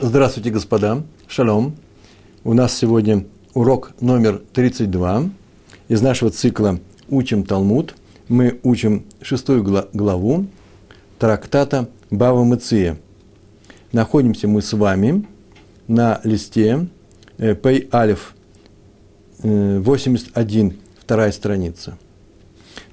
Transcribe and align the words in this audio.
Здравствуйте, 0.00 0.50
господа. 0.50 1.04
Шалом. 1.28 1.76
У 2.42 2.52
нас 2.52 2.76
сегодня 2.76 3.26
урок 3.54 3.92
номер 4.00 4.42
32 4.52 5.30
из 5.86 6.02
нашего 6.02 6.32
цикла 6.32 6.80
«Учим 7.08 7.44
Талмуд». 7.44 7.94
Мы 8.28 8.58
учим 8.64 9.04
шестую 9.22 9.62
главу 9.62 10.46
трактата 11.20 11.88
Бава 12.10 12.42
Мыция. 12.42 12.98
Находимся 13.92 14.48
мы 14.48 14.62
с 14.62 14.72
вами 14.72 15.26
на 15.86 16.20
листе 16.24 16.88
э, 17.38 17.54
Пей 17.54 17.88
Алиф 17.92 18.34
81, 19.38 20.70
э, 20.70 20.72
вторая 20.98 21.30
страница. 21.30 21.96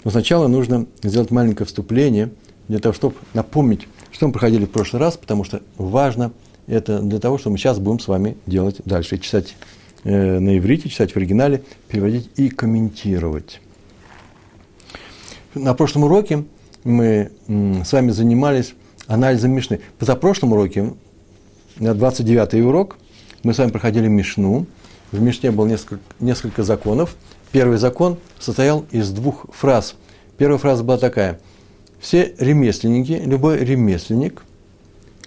Но 0.03 0.11
сначала 0.11 0.47
нужно 0.47 0.85
сделать 1.01 1.31
маленькое 1.31 1.65
вступление 1.65 2.29
для 2.67 2.77
того, 2.77 2.93
чтобы 2.93 3.15
напомнить, 3.33 3.87
что 4.11 4.27
мы 4.27 4.33
проходили 4.33 4.65
в 4.65 4.69
прошлый 4.69 4.99
раз, 4.99 5.17
потому 5.17 5.43
что 5.43 5.63
важно 5.77 6.31
это 6.67 6.99
для 6.99 7.19
того, 7.19 7.37
что 7.37 7.49
мы 7.49 7.57
сейчас 7.57 7.79
будем 7.79 7.99
с 7.99 8.07
вами 8.07 8.37
делать 8.45 8.77
дальше. 8.85 9.17
Читать 9.17 9.55
э, 10.03 10.39
на 10.39 10.57
иврите, 10.57 10.89
читать 10.89 11.11
в 11.11 11.17
оригинале, 11.17 11.63
переводить 11.87 12.29
и 12.35 12.49
комментировать. 12.49 13.61
На 15.53 15.73
прошлом 15.73 16.03
уроке 16.03 16.45
мы 16.83 17.31
м, 17.47 17.83
с 17.83 17.91
вами 17.91 18.11
занимались 18.11 18.73
анализом 19.07 19.51
Мишны. 19.51 19.81
Позапрошлом 19.99 20.53
уроке, 20.53 20.93
на 21.77 21.93
29 21.93 22.65
урок, 22.65 22.97
мы 23.43 23.53
с 23.53 23.57
вами 23.57 23.71
проходили 23.71 24.07
Мишну. 24.07 24.65
В 25.11 25.21
Мишне 25.21 25.51
было 25.51 25.67
несколько, 25.67 25.99
несколько 26.19 26.63
законов. 26.63 27.15
Первый 27.51 27.77
закон 27.77 28.17
состоял 28.39 28.85
из 28.91 29.09
двух 29.09 29.45
фраз. 29.53 29.95
Первая 30.37 30.57
фраза 30.57 30.83
была 30.83 30.97
такая– 30.97 31.39
все 32.01 32.33
ремесленники, 32.39 33.21
любой 33.23 33.59
ремесленник, 33.59 34.43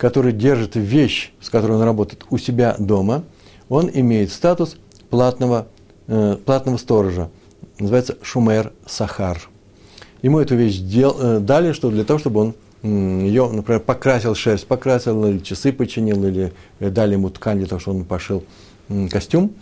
который 0.04 0.34
держит 0.34 0.76
вещь, 0.76 1.32
с 1.40 1.48
которой 1.48 1.78
он 1.78 1.82
работает 1.82 2.26
у 2.28 2.36
себя 2.36 2.76
дома, 2.78 3.24
он 3.70 3.90
имеет 3.90 4.30
статус 4.30 4.76
платного, 5.08 5.66
э, 6.08 6.36
платного 6.44 6.76
сторожа. 6.76 7.30
Называется 7.78 8.18
шумер 8.20 8.74
сахар. 8.84 9.48
Ему 10.20 10.40
эту 10.40 10.56
вещь 10.56 10.76
дел, 10.76 11.16
э, 11.18 11.38
дали, 11.38 11.72
что 11.72 11.88
для 11.88 12.04
того, 12.04 12.18
чтобы 12.18 12.40
он 12.40 12.54
ее, 12.82 13.48
например, 13.50 13.80
покрасил 13.80 14.34
шерсть, 14.34 14.66
покрасил, 14.66 15.24
или 15.24 15.38
часы 15.38 15.72
починил, 15.72 16.22
или 16.22 16.52
дали 16.80 17.14
ему 17.14 17.30
ткань 17.30 17.56
для 17.56 17.66
того, 17.66 17.80
чтобы 17.80 18.00
он 18.00 18.04
пошил 18.04 18.44
костюм. 19.10 19.54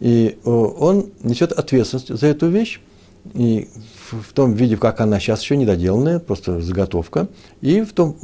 И 0.00 0.38
э, 0.42 0.50
он 0.50 1.10
несет 1.22 1.52
ответственность 1.52 2.08
за 2.08 2.26
эту 2.26 2.48
вещь, 2.48 2.80
и 3.34 3.68
в 4.12 4.32
том 4.32 4.54
виде, 4.54 4.76
как 4.76 5.00
она 5.00 5.18
сейчас 5.18 5.42
еще 5.42 5.56
недоделанная, 5.56 6.18
просто 6.18 6.60
заготовка, 6.60 7.28
и 7.60 7.82
в, 7.82 7.92
том, 7.92 8.16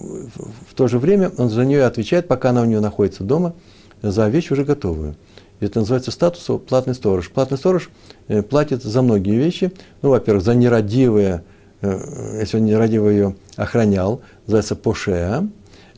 в 0.68 0.74
то 0.74 0.88
же 0.88 0.98
время 0.98 1.30
он 1.38 1.50
за 1.50 1.64
нее 1.64 1.84
отвечает, 1.84 2.28
пока 2.28 2.50
она 2.50 2.62
у 2.62 2.64
него 2.64 2.80
находится 2.80 3.24
дома, 3.24 3.54
за 4.02 4.28
вещь 4.28 4.50
уже 4.50 4.64
готовую. 4.64 5.16
Это 5.60 5.80
называется 5.80 6.10
статус 6.10 6.60
платный 6.68 6.94
сторож. 6.94 7.30
Платный 7.30 7.56
сторож 7.56 7.90
э, 8.28 8.42
платит 8.42 8.82
за 8.82 9.00
многие 9.00 9.36
вещи. 9.36 9.72
Ну, 10.02 10.10
во-первых, 10.10 10.44
за 10.44 10.54
нерадивое, 10.54 11.44
э, 11.80 12.38
если 12.40 12.58
он 12.58 12.66
нерадиво 12.66 13.08
ее 13.08 13.36
охранял, 13.56 14.20
называется 14.46 14.76
пошеа, 14.76 15.48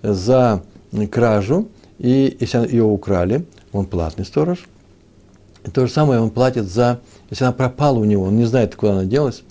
за 0.01 0.63
кражу, 1.11 1.69
и 1.99 2.37
если 2.39 2.69
ее 2.69 2.85
украли, 2.85 3.47
он 3.73 3.87
платный 3.87 4.25
сторож. 4.25 4.69
И 5.67 5.71
то 5.71 5.87
же 5.87 5.93
самое 5.93 6.21
он 6.21 6.31
платит 6.31 6.71
за 6.71 7.01
если 7.31 7.45
она 7.45 7.53
пропала 7.53 7.99
у 7.99 8.05
него, 8.05 8.25
он 8.25 8.37
не 8.37 8.45
знает, 8.45 8.75
куда 8.75 8.93
она 8.93 9.05
делась, 9.05 9.43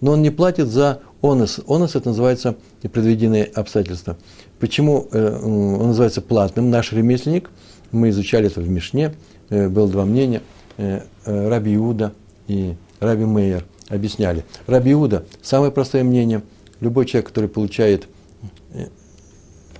но 0.00 0.12
он 0.12 0.22
не 0.22 0.30
платит 0.30 0.68
за 0.68 1.00
онос. 1.22 1.60
Онос– 1.66 1.94
это 1.96 2.10
называется 2.10 2.56
непредвиденные 2.82 3.44
обстоятельства. 3.44 4.16
Почему 4.58 5.08
э, 5.12 5.40
он 5.42 5.88
называется 5.88 6.20
платным? 6.20 6.70
Наш 6.70 6.92
ремесленник, 6.92 7.50
мы 7.92 8.10
изучали 8.10 8.46
это 8.46 8.60
в 8.60 8.68
Мишне, 8.68 9.14
э, 9.50 9.68
было 9.68 9.88
два 9.88 10.04
мнения, 10.04 10.42
э, 10.76 11.02
Раби 11.24 11.74
Иуда 11.74 12.12
и 12.48 12.74
Раби 13.00 13.24
Мейер 13.24 13.64
объясняли. 13.88 14.44
Раби 14.66 14.92
Иуда– 14.92 15.24
самое 15.42 15.72
простое 15.72 16.04
мнение. 16.04 16.42
Любой 16.80 17.06
человек, 17.06 17.28
который 17.28 17.48
получает 17.48 18.08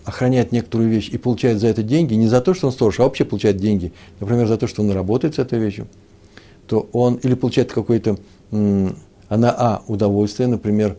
охраняет 0.07 0.53
некоторую 0.53 0.89
вещь 0.89 1.09
и 1.11 1.19
получает 1.19 1.61
за 1.61 1.67
это 1.67 1.83
деньги, 1.83 2.15
не 2.15 2.29
за 2.29 2.41
то, 2.41 2.55
что 2.55 2.69
он 2.69 2.73
сторож, 2.73 3.01
а 3.01 3.03
вообще 3.03 3.25
получает 3.25 3.57
деньги, 3.57 3.93
например, 4.21 4.47
за 4.47 4.57
то, 4.57 4.69
что 4.69 4.83
он 4.83 4.91
работает 4.93 5.35
с 5.35 5.39
этой 5.41 5.59
вещью, 5.59 5.89
то 6.69 6.89
он 6.93 7.17
или 7.17 7.35
получает 7.35 7.73
какое-то, 7.73 8.17
она, 9.29 9.55
а, 9.57 9.83
удовольствие, 9.87 10.49
например, 10.49 10.97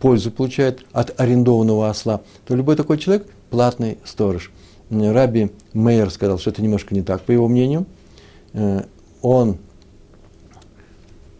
пользу 0.00 0.30
получает 0.30 0.84
от 0.92 1.18
арендованного 1.20 1.90
осла, 1.90 2.22
то 2.46 2.54
любой 2.54 2.76
такой 2.76 2.98
человек– 2.98 3.26
платный 3.50 3.98
сторож. 4.04 4.50
Раби 4.90 5.52
Мейер 5.72 6.10
сказал, 6.10 6.38
что 6.38 6.50
это 6.50 6.60
немножко 6.60 6.94
не 6.94 7.02
так, 7.02 7.22
по 7.22 7.30
его 7.30 7.46
мнению. 7.46 7.86
Э, 8.52 8.82
он 9.22 9.58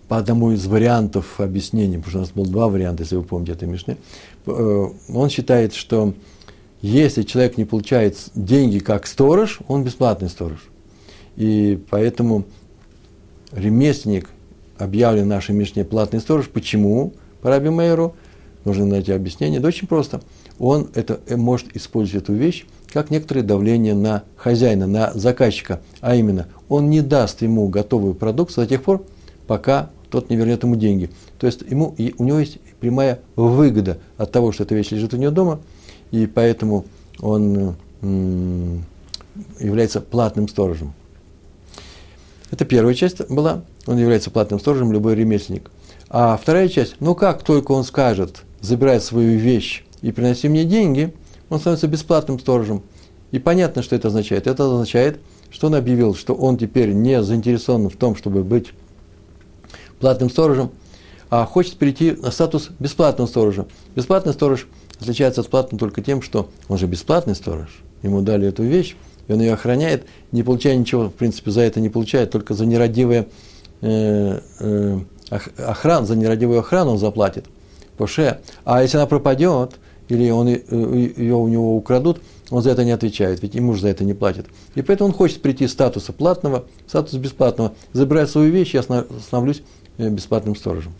по 0.06 0.18
одному 0.18 0.52
из 0.52 0.64
вариантов 0.66 1.40
объяснения, 1.40 1.98
потому 1.98 2.10
что 2.10 2.18
у 2.18 2.20
нас 2.20 2.30
было 2.30 2.46
два 2.46 2.68
варианта, 2.68 3.02
если 3.02 3.16
вы 3.16 3.22
помните 3.22 3.52
это 3.52 3.66
Мишне, 3.66 3.96
э, 4.46 4.86
он 5.12 5.28
считает, 5.28 5.74
что 5.74 6.14
если 6.82 7.22
человек 7.22 7.56
не 7.56 7.64
получает 7.64 8.16
деньги 8.34 8.78
как 8.78 9.06
сторож, 9.06 9.58
он 9.66 9.82
бесплатный 9.82 10.28
сторож. 10.28 10.68
И 11.36 11.82
поэтому 11.90 12.44
ремесленник 13.50 14.30
объявлен 14.78 15.24
в 15.24 15.28
нашей 15.28 15.54
Мишне 15.54 15.84
платный 15.84 16.20
сторож. 16.20 16.48
Почему? 16.48 17.12
По 17.42 17.50
Раби 17.50 17.68
Мейеру 17.68 18.14
нужно 18.64 18.86
найти 18.86 19.12
объяснение. 19.12 19.60
Да 19.60 19.68
очень 19.68 19.86
просто. 19.86 20.20
Он 20.58 20.88
это, 20.94 21.20
э, 21.26 21.36
может 21.36 21.76
использовать 21.76 22.24
эту 22.24 22.34
вещь 22.34 22.64
как 22.92 23.10
некоторое 23.10 23.42
давление 23.42 23.94
на 23.94 24.22
хозяина, 24.36 24.86
на 24.86 25.12
заказчика. 25.14 25.80
А 26.00 26.14
именно, 26.14 26.46
он 26.68 26.90
не 26.90 27.02
даст 27.02 27.42
ему 27.42 27.66
готовую 27.68 28.14
продукцию 28.14 28.64
до 28.64 28.70
тех 28.70 28.84
пор, 28.84 29.04
пока 29.48 29.90
тот 30.10 30.30
не 30.30 30.36
вернет 30.36 30.62
ему 30.62 30.76
деньги. 30.76 31.10
То 31.40 31.48
есть 31.48 31.62
ему, 31.68 31.92
и 31.98 32.14
у 32.18 32.24
него 32.24 32.38
есть 32.38 32.58
прямая 32.78 33.18
выгода 33.34 33.98
от 34.16 34.30
того, 34.30 34.52
что 34.52 34.62
эта 34.62 34.76
вещь 34.76 34.92
лежит 34.92 35.12
у 35.12 35.16
него 35.16 35.32
дома, 35.32 35.60
и 36.12 36.26
поэтому 36.26 36.84
он 37.20 37.74
является 39.58 40.00
платным 40.00 40.46
сторожем. 40.46 40.94
Это 42.52 42.64
первая 42.64 42.94
часть 42.94 43.28
была, 43.28 43.64
он 43.86 43.98
является 43.98 44.30
платным 44.30 44.60
сторожем, 44.60 44.92
любой 44.92 45.14
ремесленник. 45.14 45.70
А 46.08 46.36
вторая 46.36 46.68
часть, 46.68 46.96
ну 47.00 47.14
как 47.14 47.42
только 47.42 47.72
он 47.72 47.84
скажет, 47.84 48.42
забирай 48.60 49.00
свою 49.00 49.38
вещь 49.38 49.84
и 50.02 50.12
приноси 50.12 50.48
мне 50.48 50.64
деньги, 50.64 51.14
он 51.48 51.58
становится 51.58 51.88
бесплатным 51.88 52.38
сторожем. 52.38 52.82
И 53.30 53.38
понятно, 53.38 53.82
что 53.82 53.96
это 53.96 54.08
означает. 54.08 54.46
Это 54.46 54.64
означает, 54.64 55.18
что 55.50 55.66
он 55.66 55.74
объявил, 55.74 56.14
что 56.14 56.34
он 56.34 56.56
теперь 56.56 56.92
не 56.92 57.22
заинтересован 57.22 57.88
в 57.88 57.96
том, 57.96 58.16
чтобы 58.16 58.44
быть 58.44 58.68
платным 59.98 60.30
сторожем, 60.30 60.70
а 61.30 61.44
хочет 61.46 61.76
перейти 61.76 62.12
на 62.12 62.30
статус 62.30 62.70
бесплатного 62.78 63.26
сторожа. 63.26 63.66
Бесплатный 63.96 64.32
сторож 64.32 64.68
отличается 65.00 65.40
от 65.40 65.48
платного 65.48 65.78
только 65.80 66.00
тем, 66.00 66.22
что 66.22 66.48
он 66.68 66.78
же 66.78 66.86
бесплатный 66.86 67.34
сторож. 67.34 67.82
Ему 68.02 68.20
дали 68.20 68.46
эту 68.46 68.62
вещь, 68.62 68.96
и 69.26 69.32
он 69.32 69.40
ее 69.40 69.54
охраняет, 69.54 70.04
не 70.30 70.42
получая 70.42 70.76
ничего, 70.76 71.06
в 71.06 71.14
принципе, 71.14 71.50
за 71.50 71.62
это 71.62 71.80
не 71.80 71.88
получает, 71.88 72.30
только 72.30 72.54
за 72.54 72.66
нерадивое 72.66 73.26
э, 73.84 74.40
э, 74.60 74.98
охрану, 75.58 76.06
за 76.06 76.16
нерадивую 76.16 76.60
охрану 76.60 76.92
он 76.92 76.98
заплатит. 76.98 77.46
Поше. 77.96 78.40
А 78.64 78.82
если 78.82 78.96
она 78.96 79.06
пропадет, 79.06 79.72
или 80.08 80.30
он, 80.30 80.48
э, 80.48 80.58
ее 81.16 81.34
у 81.34 81.48
него 81.48 81.76
украдут, 81.76 82.20
он 82.50 82.62
за 82.62 82.70
это 82.70 82.84
не 82.84 82.92
отвечает, 82.92 83.42
ведь 83.42 83.54
ему 83.54 83.74
же 83.74 83.82
за 83.82 83.88
это 83.88 84.04
не 84.04 84.14
платит. 84.14 84.46
И 84.74 84.82
поэтому 84.82 85.08
он 85.08 85.14
хочет 85.14 85.42
прийти 85.42 85.66
статуса 85.68 86.12
платного, 86.12 86.64
статус 86.86 87.14
бесплатного, 87.14 87.74
забирать 87.92 88.30
свою 88.30 88.50
вещь, 88.50 88.74
я 88.74 88.82
становлюсь 88.82 89.62
бесплатным 89.98 90.56
сторожем. 90.56 90.92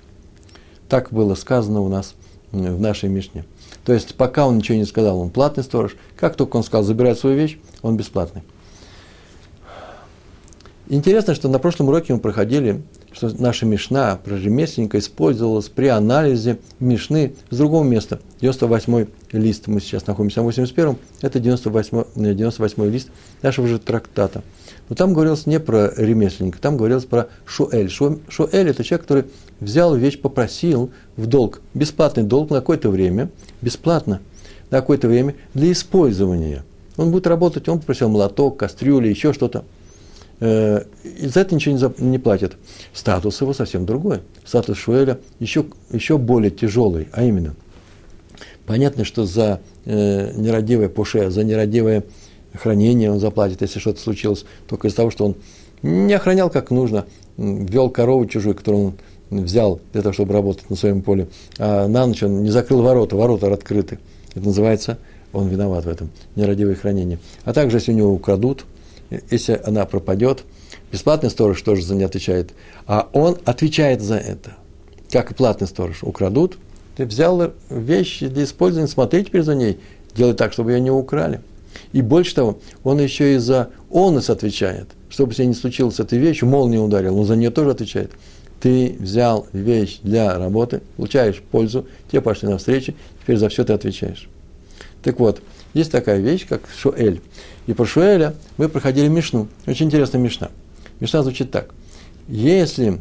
Так 0.89 1.13
было 1.13 1.35
сказано 1.35 1.81
у 1.81 1.89
нас 1.89 2.15
в 2.53 2.81
нашей 2.81 3.09
Мишне. 3.09 3.45
То 3.85 3.93
есть, 3.93 4.15
пока 4.15 4.47
он 4.47 4.59
ничего 4.59 4.79
не 4.79 4.85
сказал, 4.85 5.19
он 5.21 5.31
платный 5.31 5.65
сторож. 5.65 5.97
Как 6.17 6.37
только 6.37 6.57
он 6.57 6.63
сказал, 6.63 6.85
забирай 6.85 7.15
свою 7.15 7.37
вещь, 7.37 7.59
он 7.83 7.97
бесплатный. 7.97 8.43
Интересно, 10.89 11.35
что 11.35 11.49
на 11.49 11.59
прошлом 11.59 11.89
уроке 11.89 12.13
мы 12.13 12.21
проходили, 12.21 12.83
что 13.11 13.31
наша 13.39 13.65
Мишна 13.65 14.17
про 14.23 14.37
ремесленника 14.37 14.99
использовалась 14.99 15.71
при 15.71 15.87
анализе 15.87 16.59
Мишны 16.79 17.35
с 17.49 17.57
другого 17.57 17.85
места. 17.85 18.21
98 18.43 19.07
лист, 19.33 19.67
мы 19.67 19.81
сейчас 19.81 20.07
находимся 20.07 20.41
на 20.41 20.45
81 20.45 20.99
это 21.23 21.41
98, 21.41 22.05
98 22.35 22.85
лист 22.91 23.09
нашего 23.41 23.67
же 23.67 23.79
трактата. 23.79 24.43
Но 24.91 24.95
там 24.95 25.15
говорилось 25.15 25.47
не 25.47 25.59
про 25.59 25.91
ремесленника, 25.97 26.59
там 26.61 26.77
говорилось 26.77 27.07
про 27.07 27.29
Шуэль. 27.47 27.89
Шуэль– 27.89 28.19
это 28.69 28.85
человек, 28.85 29.03
который 29.03 29.25
взял 29.61 29.95
вещь, 29.97 30.21
попросил 30.21 30.91
в 31.17 31.27
долг, 31.27 31.63
бесплатный 31.73 32.25
долг 32.25 32.51
на 32.51 32.57
какое-то 32.57 32.91
время, 32.91 33.31
бесплатно, 33.63 34.21
на 34.71 34.81
какое-то 34.81 35.09
время 35.09 35.35
для 35.55 35.73
использования– 35.73 36.63
он 36.97 37.11
будет 37.11 37.27
работать, 37.27 37.69
он 37.69 37.81
попросил 37.81 38.09
молоток, 38.09 38.57
кастрюли, 38.57 39.09
еще 39.09 39.33
что-то. 39.33 39.65
Э, 40.41 40.83
и 41.05 41.27
за 41.27 41.41
это 41.41 41.55
ничего 41.55 41.77
не, 41.77 42.11
не 42.11 42.19
платит. 42.19 42.57
Статус 42.93 43.41
его 43.41 43.53
совсем 43.53 43.87
другой. 43.87 44.21
Статус 44.45 44.79
Шуэля 44.79 45.19
еще, 45.39 45.67
еще 45.91 46.19
более 46.19 46.51
тяжелый, 46.51 47.09
а 47.13 47.25
именно, 47.25 47.55
понятно, 48.67 49.05
что 49.05 49.25
за 49.25 49.61
э, 49.85 50.33
нерадивое 50.35 50.89
пуше, 50.89 51.31
за 51.31 51.45
нерадивое 51.45 52.05
хранение 52.55 53.11
он 53.11 53.21
заплатит, 53.21 53.63
если 53.63 53.79
что-то 53.79 54.01
случилось, 54.01 54.45
только 54.69 54.89
из-за 54.89 54.99
того, 54.99 55.11
что 55.11 55.27
он 55.27 55.37
не 55.83 56.15
охранял 56.15 56.51
как 56.51 56.71
нужно, 56.71 57.07
вел 57.37 57.91
корову 57.91 58.27
чужую, 58.27 58.55
которую 58.55 58.95
он 59.31 59.45
взял 59.45 59.81
для 59.93 60.03
того, 60.03 60.13
чтобы 60.13 60.33
работать 60.33 60.71
на 60.71 60.77
своем 60.77 61.03
поле, 61.03 61.29
а 61.59 61.89
на 61.89 62.07
ночь 62.07 62.23
он 62.23 62.43
не 62.43 62.51
закрыл 62.51 62.83
ворота, 62.83 63.17
ворота 63.17 63.53
открыты. 63.53 63.99
Это 64.35 64.47
называется, 64.47 64.99
он 65.33 65.49
виноват 65.49 65.85
в 65.85 65.89
этом, 65.89 66.11
нерадивое 66.37 66.75
хранение. 66.75 67.19
А 67.45 67.53
также, 67.53 67.79
если 67.79 67.93
у 67.93 67.97
него 67.97 68.13
украдут, 68.13 68.65
если 69.31 69.61
она 69.65 69.85
пропадет, 69.85 70.45
бесплатный 70.93 71.31
сторож 71.31 71.61
тоже 71.63 71.83
за 71.83 71.95
нее 71.95 72.07
отвечает, 72.07 72.53
а 72.87 73.09
он 73.13 73.39
отвечает 73.45 74.01
за 74.01 74.17
это, 74.17 74.57
как 75.11 75.31
и 75.31 75.35
платный 75.35 75.67
сторож. 75.67 76.03
Украдут, 76.03 76.59
ты 76.97 77.05
взял 77.05 77.53
вещь 77.71 78.21
для 78.21 78.45
использования, 78.45 78.89
смотри 78.89 79.25
теперь 79.25 79.43
за 79.43 79.55
ней, 79.55 79.79
делай 80.15 80.35
так, 80.35 80.53
чтобы 80.53 80.73
ее 80.73 80.81
не 80.81 80.91
украли. 80.91 81.41
И 81.93 82.03
больше 82.03 82.35
того, 82.35 82.59
он 82.85 83.01
еще 83.01 83.35
и 83.35 83.39
за 83.39 83.71
онос 83.91 84.31
отвечает. 84.31 84.89
Чтобы 85.09 85.35
с 85.35 85.39
ней 85.39 85.47
не 85.47 85.55
случилось 85.55 86.01
этой 86.01 86.19
вещью, 86.19 86.49
молния 86.49 86.81
ударил, 86.81 87.19
он 87.19 87.27
за 87.27 87.37
нее 87.37 87.51
тоже 87.51 87.71
отвечает. 87.71 88.13
Ты 88.61 88.97
взял 88.99 89.47
вещь 89.53 89.99
для 90.03 90.39
работы, 90.39 90.83
получаешь 90.97 91.43
пользу, 91.51 91.87
тебе 92.11 92.21
пошли 92.21 92.49
навстречу, 92.49 92.95
теперь 93.21 93.37
за 93.37 93.49
все 93.49 93.65
ты 93.65 93.73
отвечаешь. 93.73 94.29
Так 95.03 95.21
вот, 95.21 95.43
есть 95.75 95.93
такая 95.93 96.19
вещь, 96.19 96.47
как 96.49 96.63
Шуэль. 96.75 97.21
И 97.67 97.73
про 97.75 97.85
Шуэля 97.85 98.35
мы 98.57 98.69
проходили 98.69 99.09
Мишну. 99.09 99.49
Очень 99.67 99.87
интересная 99.87 100.21
Мишна. 100.21 100.51
Мишна 101.01 101.23
звучит 101.23 101.51
так. 101.51 101.75
Если, 102.29 103.01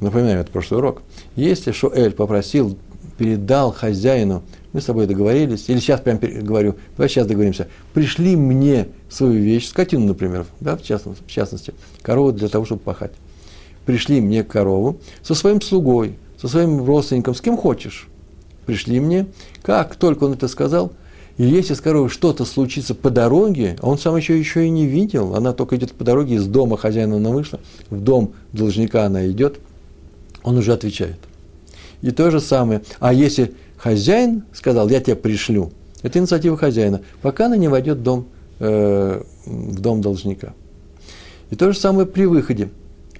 напоминаю, 0.00 0.40
это 0.40 0.50
прошлый 0.50 0.78
урок, 0.78 1.02
если 1.36 1.70
Шуэль 1.70 2.12
попросил, 2.12 2.76
передал 3.16 3.72
хозяину 3.72 4.42
мы 4.74 4.80
с 4.80 4.86
тобой 4.86 5.06
договорились, 5.06 5.68
или 5.68 5.78
сейчас 5.78 6.00
прям 6.00 6.18
говорю, 6.18 6.74
давай 6.96 7.08
сейчас 7.08 7.28
договоримся, 7.28 7.68
пришли 7.94 8.34
мне 8.34 8.88
свою 9.08 9.40
вещь, 9.40 9.68
скотину, 9.68 10.04
например, 10.04 10.46
да, 10.58 10.76
в, 10.76 10.82
частности, 10.82 11.22
в 11.22 11.30
частности, 11.30 11.74
корову 12.02 12.32
для 12.32 12.48
того, 12.48 12.64
чтобы 12.64 12.82
пахать. 12.82 13.12
Пришли 13.86 14.20
мне 14.20 14.42
корову 14.42 14.98
со 15.22 15.36
своим 15.36 15.60
слугой, 15.60 16.18
со 16.40 16.48
своим 16.48 16.84
родственником, 16.84 17.36
с 17.36 17.40
кем 17.40 17.56
хочешь. 17.56 18.08
Пришли 18.66 18.98
мне, 18.98 19.26
как 19.62 19.94
только 19.94 20.24
он 20.24 20.32
это 20.32 20.48
сказал, 20.48 20.92
и 21.36 21.44
если 21.44 21.74
с 21.74 21.80
коровой 21.80 22.08
что-то 22.08 22.44
случится 22.44 22.94
по 22.94 23.10
дороге, 23.10 23.76
а 23.80 23.88
он 23.88 23.98
сам 23.98 24.16
еще, 24.16 24.38
еще 24.38 24.66
и 24.66 24.70
не 24.70 24.86
видел, 24.86 25.34
она 25.34 25.52
только 25.52 25.76
идет 25.76 25.92
по 25.92 26.04
дороге, 26.04 26.36
из 26.36 26.46
дома 26.46 26.76
хозяина 26.76 27.16
она 27.16 27.30
вышла, 27.30 27.60
в 27.90 28.00
дом 28.00 28.32
должника 28.52 29.04
она 29.04 29.26
идет, 29.28 29.58
он 30.42 30.58
уже 30.58 30.72
отвечает. 30.72 31.18
И 32.02 32.10
то 32.10 32.30
же 32.30 32.40
самое. 32.40 32.82
А 33.00 33.14
если 33.14 33.54
Хозяин 33.84 34.44
сказал, 34.54 34.88
я 34.88 34.98
тебя 34.98 35.14
пришлю. 35.14 35.70
Это 36.02 36.18
инициатива 36.18 36.56
хозяина, 36.56 37.02
пока 37.20 37.46
она 37.46 37.58
не 37.58 37.68
войдет 37.68 37.98
в 37.98 38.02
дом, 38.02 38.28
э, 38.58 39.22
в 39.44 39.78
дом 39.78 40.00
должника. 40.00 40.54
И 41.50 41.54
то 41.54 41.70
же 41.70 41.78
самое 41.78 42.06
при 42.06 42.24
выходе, 42.24 42.70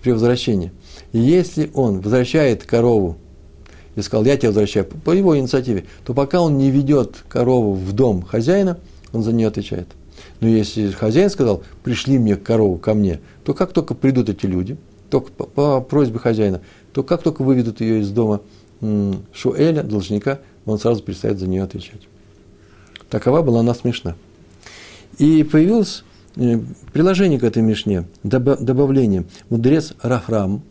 при 0.02 0.12
возвращении. 0.12 0.72
если 1.12 1.70
он 1.74 2.00
возвращает 2.00 2.64
корову 2.64 3.18
и 3.96 4.02
сказал, 4.02 4.24
я 4.24 4.36
тебя 4.36 4.48
возвращаю 4.48 4.86
по 4.86 5.12
его 5.12 5.38
инициативе, 5.38 5.84
то 6.04 6.14
пока 6.14 6.40
он 6.40 6.58
не 6.58 6.70
ведет 6.70 7.24
корову 7.28 7.74
в 7.74 7.92
дом 7.92 8.22
хозяина, 8.22 8.78
он 9.12 9.22
за 9.22 9.32
нее 9.32 9.48
отвечает. 9.48 9.88
Но 10.40 10.48
если 10.48 10.90
хозяин 10.90 11.30
сказал, 11.30 11.62
пришли 11.82 12.18
мне 12.18 12.36
корову 12.36 12.76
ко 12.76 12.94
мне, 12.94 13.20
то 13.44 13.54
как 13.54 13.72
только 13.72 13.94
придут 13.94 14.28
эти 14.28 14.46
люди, 14.46 14.76
только 15.10 15.30
по, 15.32 15.44
по 15.44 15.80
просьбе 15.80 16.18
хозяина, 16.18 16.60
то 16.92 17.02
как 17.02 17.22
только 17.22 17.42
выведут 17.42 17.80
ее 17.80 18.00
из 18.00 18.10
дома 18.10 18.40
Шуэля, 19.32 19.82
должника, 19.82 20.40
он 20.66 20.78
сразу 20.78 21.02
перестает 21.02 21.38
за 21.38 21.46
нее 21.46 21.62
отвечать. 21.62 22.02
Такова 23.08 23.42
была 23.42 23.60
она 23.60 23.74
смешна. 23.74 24.16
И 25.18 25.44
появилось 25.44 26.04
э, 26.36 26.58
приложение 26.92 27.38
к 27.38 27.44
этой 27.44 27.62
Мишне, 27.62 28.04
добавление. 28.22 29.24
Мудрец 29.50 29.94
Рафрам, 30.02 30.62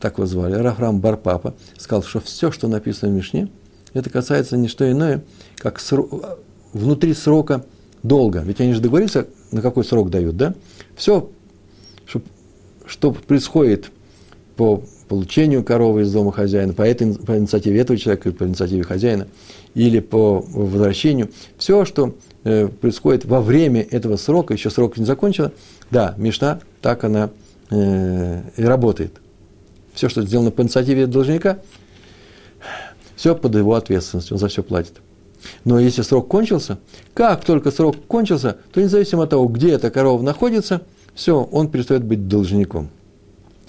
так 0.00 0.18
его 0.18 0.26
звали, 0.26 0.54
Рафрам 0.54 1.00
Барпапа, 1.00 1.54
сказал, 1.78 2.02
что 2.02 2.20
все, 2.20 2.50
что 2.50 2.68
написано 2.68 3.12
в 3.12 3.14
Мишне, 3.14 3.48
это 3.94 4.10
касается 4.10 4.56
не 4.56 4.68
что 4.68 4.90
иное, 4.90 5.24
как 5.56 5.80
срок, 5.80 6.38
внутри 6.72 7.14
срока 7.14 7.64
долга. 8.02 8.42
Ведь 8.44 8.60
они 8.60 8.74
же 8.74 8.80
договорились, 8.80 9.16
на 9.52 9.62
какой 9.62 9.84
срок 9.84 10.10
дают, 10.10 10.36
да? 10.36 10.54
Все, 10.96 11.30
что, 12.06 12.20
что 12.84 13.12
происходит 13.12 13.90
по 14.56 14.82
получению 15.08 15.62
коровы 15.62 16.02
из 16.02 16.12
дома 16.12 16.32
хозяина, 16.32 16.72
по, 16.72 16.82
этой, 16.82 17.14
по 17.14 17.38
инициативе 17.38 17.80
этого 17.80 17.98
человека, 17.98 18.32
по 18.32 18.44
инициативе 18.44 18.82
хозяина, 18.82 19.28
или 19.74 20.00
по 20.00 20.40
возвращению, 20.40 21.30
все, 21.58 21.84
что 21.84 22.14
э, 22.44 22.68
происходит 22.68 23.24
во 23.24 23.40
время 23.40 23.82
этого 23.82 24.16
срока, 24.16 24.54
еще 24.54 24.70
срок 24.70 24.96
не 24.96 25.04
закончила, 25.04 25.52
да, 25.90 26.14
Мишна, 26.16 26.60
так 26.80 27.04
она 27.04 27.30
э, 27.70 28.42
и 28.56 28.62
работает. 28.62 29.20
Все, 29.96 30.10
что 30.10 30.22
сделано 30.22 30.50
по 30.50 30.60
инициативе 30.60 31.06
должника, 31.06 31.58
все 33.16 33.34
под 33.34 33.54
его 33.54 33.74
ответственностью, 33.74 34.34
он 34.34 34.38
за 34.38 34.48
все 34.48 34.62
платит. 34.62 35.00
Но 35.64 35.80
если 35.80 36.02
срок 36.02 36.28
кончился, 36.28 36.78
как 37.14 37.44
только 37.46 37.70
срок 37.70 37.96
кончился, 38.06 38.58
то 38.72 38.82
независимо 38.82 39.22
от 39.22 39.30
того, 39.30 39.46
где 39.46 39.70
эта 39.70 39.90
корова 39.90 40.22
находится, 40.22 40.82
все, 41.14 41.42
он 41.42 41.70
перестает 41.70 42.04
быть 42.04 42.28
должником 42.28 42.90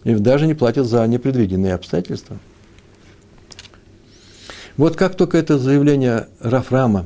и 0.03 0.15
даже 0.15 0.47
не 0.47 0.53
платят 0.53 0.85
за 0.85 1.07
непредвиденные 1.07 1.73
обстоятельства. 1.73 2.37
Вот 4.75 4.97
как 4.97 5.15
только 5.15 5.37
это 5.37 5.57
заявление 5.57 6.27
Рафрама 6.41 7.05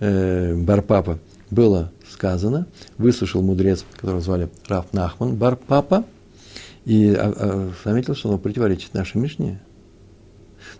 э, 0.00 0.56
Барпапа 0.56 1.20
было 1.50 1.92
сказано, 2.10 2.66
выслушал 2.98 3.40
мудрец, 3.42 3.84
которого 3.94 4.20
звали 4.20 4.48
Раф 4.66 4.92
Нахман 4.92 5.36
Барпапа, 5.36 6.04
и 6.84 7.14
а, 7.14 7.32
а, 7.36 7.72
заметил, 7.84 8.14
что 8.14 8.28
оно 8.28 8.38
противоречит 8.38 8.94
нашей 8.94 9.18
Мишне. 9.18 9.60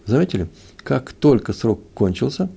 Заметили, 0.06 0.48
как 0.78 1.12
только 1.12 1.52
срок 1.52 1.80
кончился, 1.94 2.48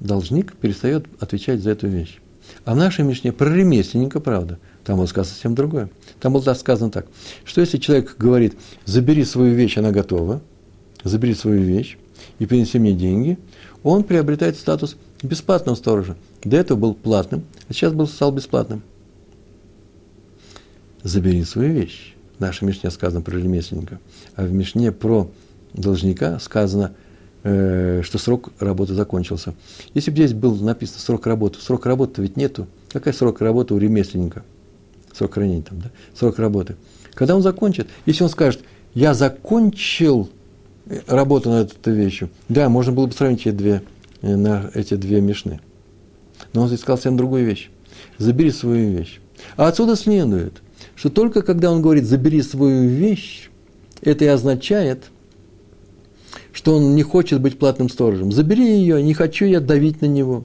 должник 0.00 0.54
перестает 0.56 1.06
отвечать 1.20 1.60
за 1.60 1.70
эту 1.70 1.88
вещь. 1.88 2.18
А 2.64 2.74
в 2.74 2.76
нашей 2.76 3.04
Мишне 3.04 3.32
про 3.32 3.52
ремесленника, 3.52 4.20
правда, 4.20 4.58
там 4.84 4.98
было 4.98 5.06
сказано 5.06 5.34
совсем 5.34 5.54
другое. 5.54 5.90
Там 6.20 6.32
было 6.32 6.54
сказано 6.54 6.90
так, 6.90 7.06
что 7.44 7.60
если 7.60 7.78
человек 7.78 8.16
говорит, 8.18 8.56
забери 8.84 9.24
свою 9.24 9.54
вещь, 9.54 9.78
она 9.78 9.90
готова, 9.90 10.40
забери 11.02 11.34
свою 11.34 11.62
вещь 11.62 11.98
и 12.38 12.46
принеси 12.46 12.78
мне 12.78 12.92
деньги, 12.92 13.38
он 13.82 14.04
приобретает 14.04 14.56
статус 14.56 14.96
бесплатного 15.22 15.76
сторожа. 15.76 16.16
До 16.44 16.56
этого 16.56 16.78
был 16.78 16.94
платным, 16.94 17.44
а 17.68 17.72
сейчас 17.72 17.92
был, 17.92 18.06
стал 18.06 18.32
бесплатным. 18.32 18.82
Забери 21.02 21.44
свою 21.44 21.72
вещь. 21.72 22.15
В 22.38 22.40
нашей 22.40 22.64
Мишне 22.64 22.90
сказано 22.90 23.22
про 23.22 23.36
ремесленника, 23.36 23.98
а 24.34 24.44
в 24.44 24.52
Мишне 24.52 24.92
про 24.92 25.30
должника 25.72 26.38
сказано, 26.38 26.94
э, 27.42 28.02
что 28.04 28.18
срок 28.18 28.50
работы 28.58 28.94
закончился. 28.94 29.54
Если 29.94 30.10
бы 30.10 30.16
здесь 30.16 30.34
был 30.34 30.54
написан 30.56 30.98
срок 30.98 31.26
работы, 31.26 31.60
срок 31.60 31.86
работы 31.86 32.22
ведь 32.22 32.36
нету. 32.36 32.66
Какой 32.92 33.14
срок 33.14 33.40
работы 33.40 33.74
у 33.74 33.78
ремесленника? 33.78 34.42
срок 35.16 35.34
хранения, 35.34 35.62
там, 35.62 35.80
да, 35.80 35.90
срок 36.14 36.38
работы. 36.38 36.76
Когда 37.14 37.34
он 37.34 37.42
закончит, 37.42 37.88
если 38.04 38.22
он 38.22 38.28
скажет, 38.28 38.60
я 38.94 39.14
закончил 39.14 40.28
э, 40.86 41.00
работу 41.06 41.50
над 41.50 41.72
этой 41.72 41.94
вещью, 41.94 42.30
да, 42.48 42.68
можно 42.68 42.92
было 42.92 43.06
бы 43.06 43.12
сравнить 43.12 43.40
эти 43.40 43.50
две, 43.50 43.82
э, 44.22 44.36
на 44.36 44.70
эти 44.74 44.94
две 44.94 45.20
мешны. 45.20 45.60
Но 46.52 46.62
он 46.62 46.68
здесь 46.68 46.80
сказал 46.80 46.98
совсем 46.98 47.16
другую 47.16 47.46
вещь. 47.46 47.70
Забери 48.18 48.50
свою 48.50 48.90
вещь. 48.90 49.20
А 49.56 49.68
отсюда 49.68 49.96
следует, 49.96 50.62
что 50.96 51.10
только 51.10 51.42
когда 51.42 51.70
он 51.70 51.80
говорит 51.80 52.04
«забери 52.04 52.42
свою 52.42 52.88
вещь», 52.88 53.48
это 54.02 54.24
и 54.24 54.28
означает, 54.28 55.04
что 56.52 56.76
он 56.76 56.96
не 56.96 57.02
хочет 57.02 57.40
быть 57.40 57.58
платным 57.58 57.88
сторожем. 57.88 58.32
Забери 58.32 58.66
ее, 58.66 59.00
не 59.02 59.14
хочу 59.14 59.44
я 59.44 59.60
давить 59.60 60.00
на 60.00 60.06
него, 60.06 60.44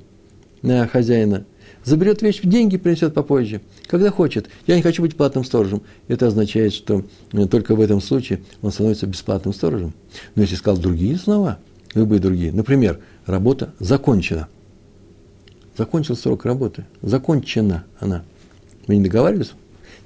на 0.62 0.88
хозяина 0.88 1.46
заберет 1.84 2.22
вещь, 2.22 2.42
деньги 2.44 2.78
принесет 2.78 3.14
попозже, 3.14 3.62
когда 3.88 4.12
хочет. 4.12 4.50
Я 4.68 4.76
не 4.76 4.82
хочу 4.82 5.02
быть 5.02 5.16
платным 5.16 5.44
сторожем. 5.44 5.82
Это 6.08 6.28
означает, 6.28 6.74
что 6.74 7.04
э, 7.32 7.48
только 7.48 7.76
в 7.76 7.82
этом 7.82 8.02
случае 8.02 8.42
он 8.62 8.72
становится 8.72 9.08
бесплатным 9.08 9.54
сторожем. 9.54 9.94
Но 10.36 10.44
если 10.44 10.56
сказал 10.56 10.82
другие 10.82 11.18
слова, 11.18 11.60
любые 11.94 12.20
другие, 12.20 12.52
например, 12.52 13.00
работа 13.26 13.74
закончена. 13.80 14.48
Закончил 15.78 16.16
срок 16.16 16.46
работы. 16.46 16.86
Закончена 17.02 17.86
она. 18.00 18.24
Мы 18.88 18.98
не 18.98 19.04
договаривались? 19.04 19.54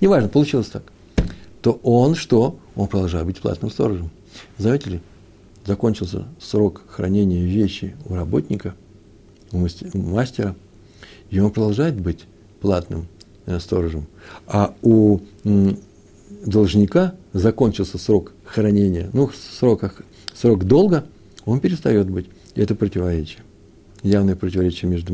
Неважно, 0.02 0.30
получилось 0.30 0.68
так. 0.68 0.84
То 1.62 1.80
он 1.84 2.16
что? 2.16 2.58
Он 2.76 2.88
продолжает 2.88 3.26
быть 3.26 3.40
платным 3.40 3.72
сторожем. 3.72 4.12
Знаете 4.58 4.90
ли, 4.90 5.02
закончился 5.66 6.26
срок 6.40 6.84
хранения 6.88 7.44
вещи 7.44 7.96
у 8.06 8.16
работника, 8.16 8.76
у 9.52 9.58
мастера– 9.58 10.56
и 11.30 11.40
он 11.40 11.52
продолжает 11.52 12.00
быть 12.00 12.26
платным 12.62 13.08
э, 13.46 13.60
сторожем. 13.60 14.08
А 14.48 14.74
у 14.82 15.20
должника 16.46 17.16
закончился 17.34 17.98
срок 17.98 18.34
хранения, 18.46 19.10
ну, 19.14 19.30
срок, 19.34 20.04
срок 20.34 20.66
долга, 20.66 21.06
он 21.46 21.60
перестает 21.60 22.10
быть. 22.10 22.28
И 22.56 22.62
это 22.62 22.76
противоречие. 22.76 23.44
Явное 24.02 24.36
противоречие 24.36 24.90
между 24.90 25.14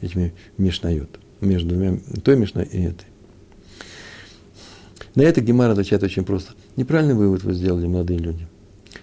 этими 0.00 0.34
мишнает. 0.58 1.08
между 1.40 1.70
двумя, 1.70 1.98
той 2.22 2.36
Мишной 2.36 2.64
и 2.64 2.82
этой. 2.82 3.06
На 5.14 5.22
это 5.22 5.40
Гемар 5.40 5.70
отвечает 5.70 6.02
очень 6.02 6.24
просто. 6.24 6.52
Неправильный 6.76 7.14
вывод 7.14 7.42
вы 7.42 7.54
сделали, 7.54 7.86
молодые 7.86 8.18
люди. 8.18 8.46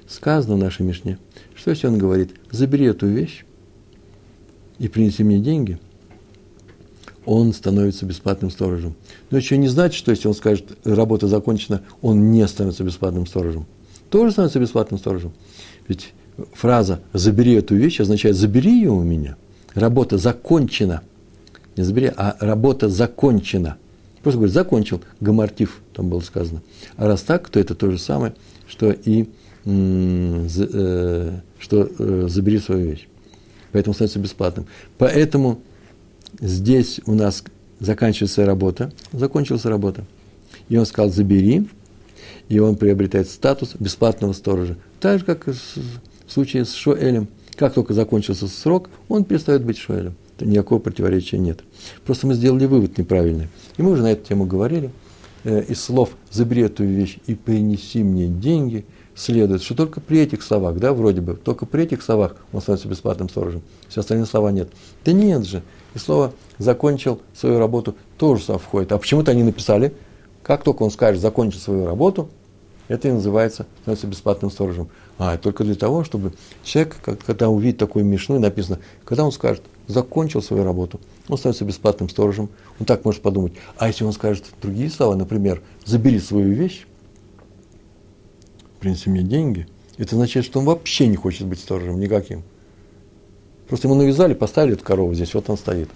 Сказано 0.07 0.55
в 0.55 0.57
нашей 0.57 0.85
Мишне, 0.85 1.19
что 1.55 1.69
если 1.69 1.87
он 1.87 1.97
говорит, 1.97 2.31
забери 2.51 2.85
эту 2.85 3.07
вещь 3.07 3.45
и 4.79 4.87
принеси 4.87 5.23
мне 5.23 5.39
деньги, 5.39 5.79
он 7.25 7.53
становится 7.53 8.05
бесплатным 8.05 8.49
сторожем. 8.49 8.95
Но 9.29 9.37
еще 9.37 9.57
не 9.57 9.67
значит, 9.67 9.97
что 9.97 10.09
если 10.09 10.27
он 10.27 10.33
скажет, 10.33 10.65
работа 10.83 11.27
закончена, 11.27 11.81
он 12.01 12.31
не 12.31 12.47
становится 12.47 12.83
бесплатным 12.83 13.27
сторожем. 13.27 13.67
Тоже 14.09 14.31
становится 14.31 14.59
бесплатным 14.59 14.99
сторожем. 14.99 15.33
Ведь 15.87 16.13
фраза 16.53 17.01
«забери 17.13 17.53
эту 17.53 17.75
вещь» 17.75 17.99
означает 17.99 18.35
«забери 18.35 18.71
ее 18.71 18.89
у 18.89 19.03
меня». 19.03 19.35
Работа 19.75 20.17
закончена. 20.17 21.03
Не 21.77 21.83
забери, 21.83 22.11
а 22.15 22.35
работа 22.39 22.89
закончена. 22.89 23.77
Просто 24.23 24.39
говорит, 24.39 24.55
закончил, 24.55 25.01
гамартив, 25.19 25.81
там 25.99 26.07
было 26.07 26.21
сказано. 26.21 26.61
А 26.95 27.07
раз 27.07 27.23
так, 27.23 27.49
то 27.49 27.59
это 27.59 27.75
то 27.75 27.91
же 27.91 27.97
самое, 27.97 28.33
что 28.69 28.89
и 28.89 29.27
э, 29.65 31.39
что 31.59 31.89
э, 31.99 32.27
забери 32.29 32.59
свою 32.59 32.91
вещь. 32.91 33.09
Поэтому 33.73 33.93
становится 33.93 34.19
бесплатным. 34.19 34.65
Поэтому 34.97 35.59
здесь 36.39 37.01
у 37.05 37.15
нас 37.15 37.43
заканчивается 37.81 38.45
работа, 38.45 38.93
закончилась 39.11 39.65
работа. 39.65 40.05
И 40.69 40.77
он 40.77 40.85
сказал, 40.85 41.11
забери, 41.11 41.67
и 42.47 42.59
он 42.59 42.77
приобретает 42.77 43.29
статус 43.29 43.75
бесплатного 43.77 44.31
сторожа. 44.31 44.77
Так 45.01 45.19
же, 45.19 45.25
как 45.25 45.47
в 45.47 45.53
случае 46.29 46.63
с 46.63 46.73
Шоэлем. 46.75 47.27
Как 47.57 47.73
только 47.73 47.93
закончился 47.93 48.47
срок, 48.47 48.89
он 49.09 49.25
перестает 49.25 49.65
быть 49.65 49.77
Шоэлем. 49.77 50.15
Никакого 50.39 50.79
противоречия 50.79 51.37
нет. 51.37 51.59
Просто 52.05 52.25
мы 52.25 52.35
сделали 52.35 52.67
вывод 52.67 52.97
неправильный. 52.97 53.49
И 53.75 53.81
мы 53.81 53.91
уже 53.91 54.01
на 54.01 54.13
эту 54.13 54.25
тему 54.25 54.45
говорили. 54.45 54.91
Э, 55.43 55.63
из 55.63 55.81
слов 55.81 56.09
«забери 56.31 56.63
эту 56.63 56.83
вещь 56.83 57.17
и 57.27 57.35
принеси 57.35 58.03
мне 58.03 58.27
деньги» 58.27 58.85
следует, 59.15 59.61
что 59.61 59.75
только 59.75 59.99
при 59.99 60.19
этих 60.19 60.43
словах, 60.43 60.77
да, 60.77 60.93
вроде 60.93 61.21
бы, 61.21 61.35
только 61.35 61.65
при 61.65 61.83
этих 61.83 62.01
словах 62.01 62.35
он 62.53 62.61
становится 62.61 62.87
бесплатным 62.87 63.29
сторожем. 63.29 63.61
Все 63.87 64.01
остальные 64.01 64.27
слова 64.27 64.51
нет. 64.51 64.69
Да 65.03 65.11
нет 65.11 65.45
же. 65.45 65.61
И 65.93 65.99
слово 65.99 66.33
«закончил 66.57 67.19
свою 67.33 67.59
работу» 67.59 67.95
тоже 68.17 68.43
сюда 68.43 68.57
входит. 68.57 68.91
А 68.91 68.97
почему-то 68.97 69.31
они 69.31 69.43
написали, 69.43 69.93
как 70.43 70.63
только 70.63 70.83
он 70.83 70.91
скажет 70.91 71.21
«закончил 71.21 71.59
свою 71.59 71.85
работу», 71.85 72.29
это 72.89 73.07
и 73.07 73.11
называется, 73.11 73.67
становится 73.81 74.07
бесплатным 74.07 74.49
сторожем. 74.49 74.89
А, 75.19 75.37
только 75.37 75.63
для 75.63 75.75
того, 75.75 76.03
чтобы 76.03 76.33
человек, 76.63 76.97
когда 77.25 77.49
увидит 77.49 77.77
такую 77.77 78.03
мишну, 78.03 78.39
написано, 78.39 78.79
когда 79.05 79.23
он 79.23 79.31
скажет, 79.31 79.63
закончил 79.87 80.41
свою 80.41 80.63
работу, 80.63 80.99
он 81.29 81.37
становится 81.37 81.65
бесплатным 81.65 82.09
сторожем. 82.09 82.49
Он 82.79 82.85
так 82.85 83.05
может 83.05 83.21
подумать. 83.21 83.53
А 83.77 83.87
если 83.87 84.03
он 84.03 84.11
скажет 84.13 84.45
другие 84.61 84.89
слова, 84.89 85.15
например, 85.15 85.61
забери 85.85 86.19
свою 86.19 86.53
вещь, 86.53 86.85
принеси 88.79 89.09
мне 89.09 89.21
деньги, 89.21 89.67
это 89.97 90.15
означает, 90.15 90.45
что 90.45 90.59
он 90.59 90.65
вообще 90.65 91.07
не 91.07 91.15
хочет 91.15 91.47
быть 91.47 91.59
сторожем 91.59 91.99
никаким. 91.99 92.43
Просто 93.67 93.87
ему 93.87 93.95
навязали, 93.95 94.33
поставили 94.33 94.73
эту 94.73 94.83
корову 94.83 95.13
здесь, 95.13 95.33
вот 95.33 95.49
он 95.49 95.57
стоит. 95.57 95.89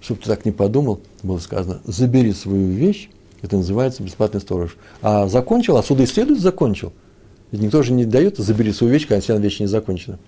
Чтобы 0.00 0.20
ты 0.20 0.28
так 0.28 0.44
не 0.44 0.50
подумал, 0.50 1.00
было 1.22 1.38
сказано, 1.38 1.80
забери 1.84 2.32
свою 2.32 2.68
вещь, 2.68 3.08
это 3.42 3.56
называется 3.56 4.02
бесплатный 4.02 4.40
сторож. 4.40 4.76
А 5.02 5.28
закончил, 5.28 5.76
а 5.76 5.82
суды 5.82 6.06
следует 6.06 6.40
закончил. 6.40 6.92
Ведь 7.52 7.60
никто 7.60 7.82
же 7.82 7.92
не 7.92 8.04
дает, 8.04 8.38
забери 8.38 8.72
свою 8.72 8.92
вещь, 8.92 9.06
когда 9.06 9.36
вещь 9.36 9.60
не 9.60 9.66
закончена. 9.66 10.18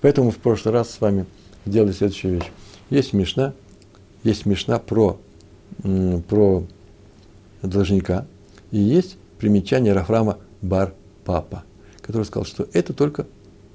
Поэтому 0.00 0.30
в 0.30 0.36
прошлый 0.36 0.74
раз 0.74 0.90
с 0.90 1.00
вами 1.00 1.26
сделали 1.66 1.92
следующую 1.92 2.34
вещь. 2.34 2.50
Есть 2.92 3.14
Мишна, 3.14 3.54
есть 4.22 4.44
Мишна 4.44 4.78
про, 4.78 5.18
про 6.28 6.62
должника, 7.62 8.26
и 8.70 8.78
есть 8.78 9.16
примечание 9.38 9.94
Рафрама 9.94 10.36
Бар 10.60 10.92
Папа, 11.24 11.64
который 12.02 12.24
сказал, 12.24 12.44
что 12.44 12.68
это 12.74 12.92
только 12.92 13.26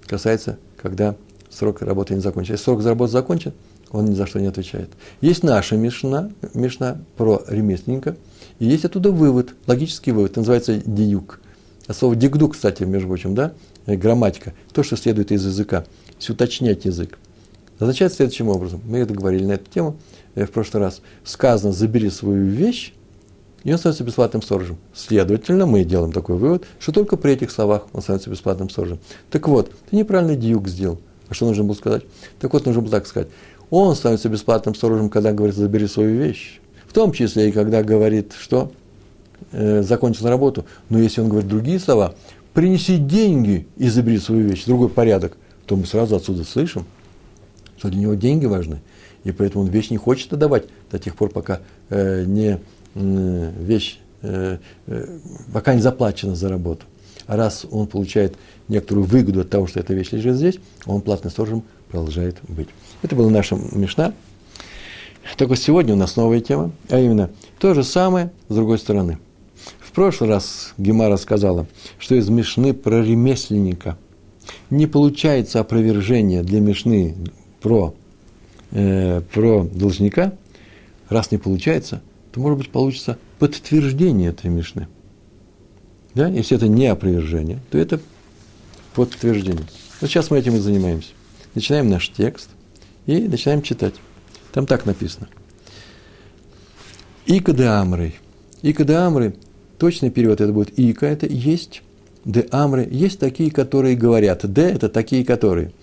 касается, 0.06 0.60
когда 0.80 1.16
срок 1.50 1.82
работы 1.82 2.14
не 2.14 2.20
закончен. 2.20 2.54
Если 2.54 2.66
срок 2.66 2.86
работы 2.86 3.12
закончен, 3.12 3.54
он 3.90 4.06
ни 4.06 4.14
за 4.14 4.28
что 4.28 4.40
не 4.40 4.46
отвечает. 4.46 4.92
Есть 5.20 5.42
наша 5.42 5.78
Мишна, 5.78 6.30
Мишна 6.54 7.02
про 7.18 7.42
ремесленника, 7.48 8.16
и 8.60 8.68
есть 8.68 8.86
оттуда 8.86 9.10
вывод, 9.10 9.56
логический 9.66 10.12
вывод, 10.12 10.36
называется 10.36 10.80
диюк. 10.86 11.40
А 11.88 11.96
слово 11.96 12.16
дигдук, 12.16 12.54
кстати, 12.54 12.84
между 12.84 13.08
прочим, 13.08 13.34
да, 13.34 13.54
э, 13.88 13.96
грамматика, 13.96 14.54
то, 14.74 14.84
что 14.84 14.96
следует 14.96 15.32
из 15.32 15.44
языка, 15.44 15.86
если 16.20 16.34
уточнять 16.34 16.86
язык, 16.86 17.18
означает 17.80 18.14
следующим 18.14 18.50
образом. 18.50 18.82
Мы 18.86 19.00
это 19.00 19.14
говорили 19.14 19.46
на 19.46 19.54
эту 19.54 19.70
тему 19.70 19.98
э, 20.36 20.46
в 20.46 20.52
прошлый 20.52 20.84
раз. 20.84 21.02
Сказано, 21.24 21.74
забери 21.74 22.10
свою 22.10 22.46
вещь, 22.46 22.94
и 23.64 23.72
он 23.72 23.78
становится 23.78 24.04
бесплатным 24.04 24.42
сторожем. 24.42 24.78
Следовательно, 24.94 25.66
мы 25.66 25.84
делаем 25.84 26.12
такой 26.12 26.38
вывод, 26.38 26.66
что 26.80 26.92
только 26.92 27.18
при 27.18 27.34
этих 27.34 27.52
словах 27.52 27.88
он 27.94 28.02
становится 28.02 28.30
бесплатным 28.30 28.70
сторожем. 28.70 29.00
Так 29.30 29.48
вот, 29.48 29.72
ты 29.90 29.96
неправильный 29.96 30.38
диюк 30.38 30.68
сделал. 30.68 31.00
А 31.28 31.34
что 31.34 31.46
нужно 31.46 31.64
было 31.64 31.74
сказать? 31.74 32.04
Так 32.40 32.54
вот, 32.54 32.66
нужно 32.66 32.82
было 32.82 32.92
так 32.92 33.08
сказать. 33.08 33.28
Он 33.70 33.96
становится 33.96 34.30
бесплатным 34.30 34.76
сторожем, 34.76 35.10
когда 35.10 35.34
говорит, 35.34 35.56
забери 35.56 35.88
свою 35.88 36.18
вещь. 36.18 36.62
В 36.88 36.94
том 36.94 37.12
числе 37.12 37.50
и 37.50 37.52
когда 37.52 37.84
говорит, 37.84 38.34
что 38.40 38.72
э, 39.52 39.82
закончил 39.84 40.28
работу. 40.28 40.66
Но 40.90 41.00
если 41.00 41.20
он 41.22 41.30
говорит 41.30 41.50
другие 41.50 41.80
слова, 41.80 42.16
принеси 42.54 42.98
деньги 42.98 43.68
и 43.76 43.90
забери 43.90 44.20
свою 44.20 44.48
вещь, 44.48 44.64
другой 44.66 44.90
порядок, 44.90 45.38
то 45.66 45.76
мы 45.76 45.86
сразу 45.86 46.16
отсюда 46.16 46.46
слышим, 46.46 46.86
что 47.78 47.90
для 47.90 48.02
него 48.02 48.14
деньги 48.16 48.46
важны. 48.46 48.82
И 49.24 49.32
поэтому 49.32 49.66
он 49.66 49.70
вещь 49.70 49.90
не 49.90 49.98
хочет 49.98 50.32
отдавать 50.34 50.66
до 50.92 51.00
тех 51.00 51.16
пор, 51.16 51.30
пока 51.30 51.62
э, 51.90 52.24
не 52.26 52.60
э, 52.96 53.52
вещь, 53.60 54.00
э, 54.22 54.58
пока 55.54 55.74
не 55.74 55.82
заплачена 55.82 56.36
за 56.36 56.50
работу. 56.50 56.86
А 57.26 57.36
раз 57.36 57.66
он 57.70 57.88
получает 57.88 58.36
некоторую 58.68 59.06
выгоду 59.06 59.42
от 59.42 59.50
того, 59.50 59.68
что 59.68 59.80
эта 59.80 59.94
вещь 59.94 60.12
лежит 60.12 60.36
здесь, 60.36 60.60
он 60.86 61.02
платным 61.02 61.32
сторожем 61.32 61.64
продолжает 61.90 62.38
быть. 62.48 62.70
Это 63.02 63.16
была 63.16 63.30
наша 63.30 63.56
мешна. 63.56 64.14
Только 65.36 65.56
сегодня 65.56 65.94
у 65.94 65.98
нас 65.98 66.16
новая 66.16 66.40
тема, 66.40 66.72
а 66.90 67.00
именно 67.00 67.30
то 67.60 67.74
же 67.74 67.84
самое 67.84 68.32
с 68.48 68.56
другой 68.56 68.80
стороны. 68.80 69.20
В 69.80 69.92
прошлый 69.92 70.30
раз 70.30 70.74
Гемара 70.78 71.18
сказала, 71.18 71.68
что 72.00 72.16
из 72.16 72.30
Мишны 72.30 72.74
про 72.74 73.04
ремесленника 73.04 73.98
не 74.70 74.88
получается 74.88 75.60
опровержение 75.60 76.44
для 76.44 76.62
Мишны 76.62 77.16
про, 77.62 77.94
э, 78.72 79.22
про 79.34 79.64
должника. 79.64 80.34
Раз 81.10 81.32
не 81.32 81.38
получается, 81.38 82.02
то, 82.32 82.40
может 82.40 82.58
быть, 82.58 82.70
получится 82.70 83.18
подтверждение 83.40 84.30
этой 84.30 84.50
Мишны. 84.50 84.88
Да? 86.14 86.28
Если 86.28 86.58
это 86.58 86.68
не 86.68 86.88
опровержение, 86.88 87.60
то 87.72 87.78
это 87.78 88.00
подтверждение. 88.94 89.66
Вот 90.02 90.10
сейчас 90.10 90.32
мы 90.32 90.40
этим 90.40 90.56
и 90.56 90.60
занимаемся. 90.60 91.10
Начинаем 91.56 91.90
наш 91.90 92.10
текст 92.10 92.50
и 93.06 93.20
начинаем 93.28 93.62
читать. 93.62 93.96
Там 94.52 94.66
так 94.66 94.86
написано. 94.86 95.28
Ика 97.26 97.54
де 97.54 97.66
амры. 97.66 98.14
Ика 98.62 98.84
де 98.84 98.94
амры, 98.94 99.36
точный 99.78 100.10
перевод 100.10 100.42
это 100.42 100.52
будет 100.54 100.78
ика, 100.80 101.06
это 101.06 101.28
есть. 101.28 101.84
Де 102.26 102.48
амры, 102.52 102.88
есть 102.90 103.20
такие, 103.20 103.52
которые 103.52 103.96
говорят. 103.96 104.52
Де– 104.52 104.62
это 104.64 104.90
такие, 104.90 105.24
которые. 105.24 105.74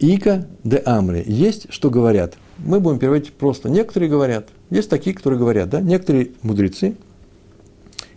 Ика 0.00 0.46
де 0.64 0.82
амры, 0.84 1.24
есть, 1.26 1.72
что 1.72 1.90
говорят. 1.90 2.36
Мы 2.58 2.80
будем 2.80 2.98
переводить 2.98 3.32
просто. 3.32 3.68
Некоторые 3.68 4.10
говорят. 4.10 4.48
Есть 4.70 4.90
такие, 4.90 5.14
которые 5.14 5.38
говорят. 5.38 5.70
Да? 5.70 5.80
Некоторые 5.80 6.32
мудрецы 6.42 6.96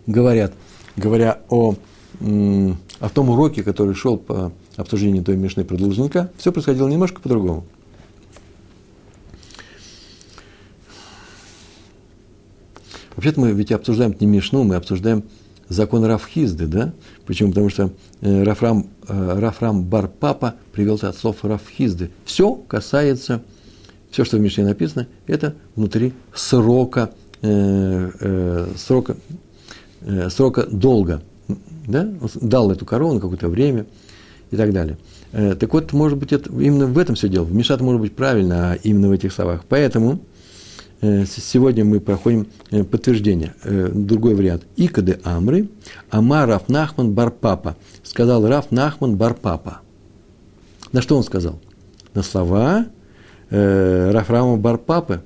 говорят, 0.06 0.52
говоря 0.96 1.40
о, 1.48 1.74
о 2.20 3.08
том 3.08 3.30
уроке, 3.30 3.62
который 3.62 3.94
шел 3.94 4.16
по 4.16 4.52
обсуждению 4.76 5.24
той 5.24 5.36
мешной 5.36 5.64
продолжника, 5.64 6.30
все 6.36 6.52
происходило 6.52 6.88
немножко 6.88 7.20
по-другому. 7.20 7.64
Вообще-то 13.14 13.40
мы 13.40 13.52
ведь 13.52 13.72
обсуждаем 13.72 14.16
не 14.18 14.26
Мишну, 14.26 14.64
мы 14.64 14.74
обсуждаем 14.74 15.24
закон 15.68 16.04
Рафхизды, 16.04 16.66
да? 16.66 16.92
Почему? 17.26 17.50
Потому 17.50 17.68
что 17.68 17.92
э, 18.20 18.42
Рафрам, 18.42 18.86
э, 19.08 19.38
Рафрам 19.38 19.82
Барпапа 19.82 20.54
привел 20.72 20.96
это 20.96 21.08
от 21.08 21.16
слов 21.16 21.44
Рафхизды. 21.44 22.10
Все 22.24 22.54
касается, 22.54 23.42
все, 24.10 24.24
что 24.24 24.36
в 24.36 24.40
Мишне 24.40 24.64
написано, 24.64 25.06
это 25.26 25.54
внутри 25.76 26.12
срока, 26.34 27.10
э, 27.42 28.66
срока, 28.76 29.16
срока 30.28 30.66
долга. 30.66 31.22
Да? 31.86 32.08
Он 32.20 32.28
дал 32.40 32.70
эту 32.70 32.84
корону 32.84 33.20
какое-то 33.20 33.48
время 33.48 33.86
и 34.50 34.56
так 34.56 34.72
далее. 34.72 34.98
Так 35.32 35.72
вот, 35.72 35.92
может 35.94 36.18
быть, 36.18 36.32
это, 36.32 36.50
именно 36.50 36.86
в 36.86 36.98
этом 36.98 37.14
все 37.14 37.28
дело. 37.28 37.44
В 37.44 37.54
Мишат 37.54 37.80
может 37.80 38.02
быть 38.02 38.14
правильно, 38.14 38.72
а 38.72 38.74
именно 38.82 39.08
в 39.08 39.12
этих 39.12 39.32
словах. 39.32 39.64
Поэтому 39.66 40.20
сегодня 41.02 41.84
мы 41.84 42.00
проходим 42.00 42.46
э, 42.70 42.84
подтверждение. 42.84 43.54
Э, 43.64 43.90
другой 43.92 44.34
вариант. 44.34 44.64
Икады 44.76 45.20
Амры, 45.24 45.68
Ама 46.10 46.46
Раф 46.46 46.68
Нахман 46.68 47.12
Барпапа. 47.12 47.76
Сказал 48.02 48.46
Раф 48.46 48.70
Нахман 48.70 49.16
Барпапа. 49.16 49.80
На 50.92 51.02
что 51.02 51.16
он 51.16 51.24
сказал? 51.24 51.60
На 52.14 52.22
слова 52.22 52.86
Рафрама 53.50 54.56
Барпапы, 54.56 55.22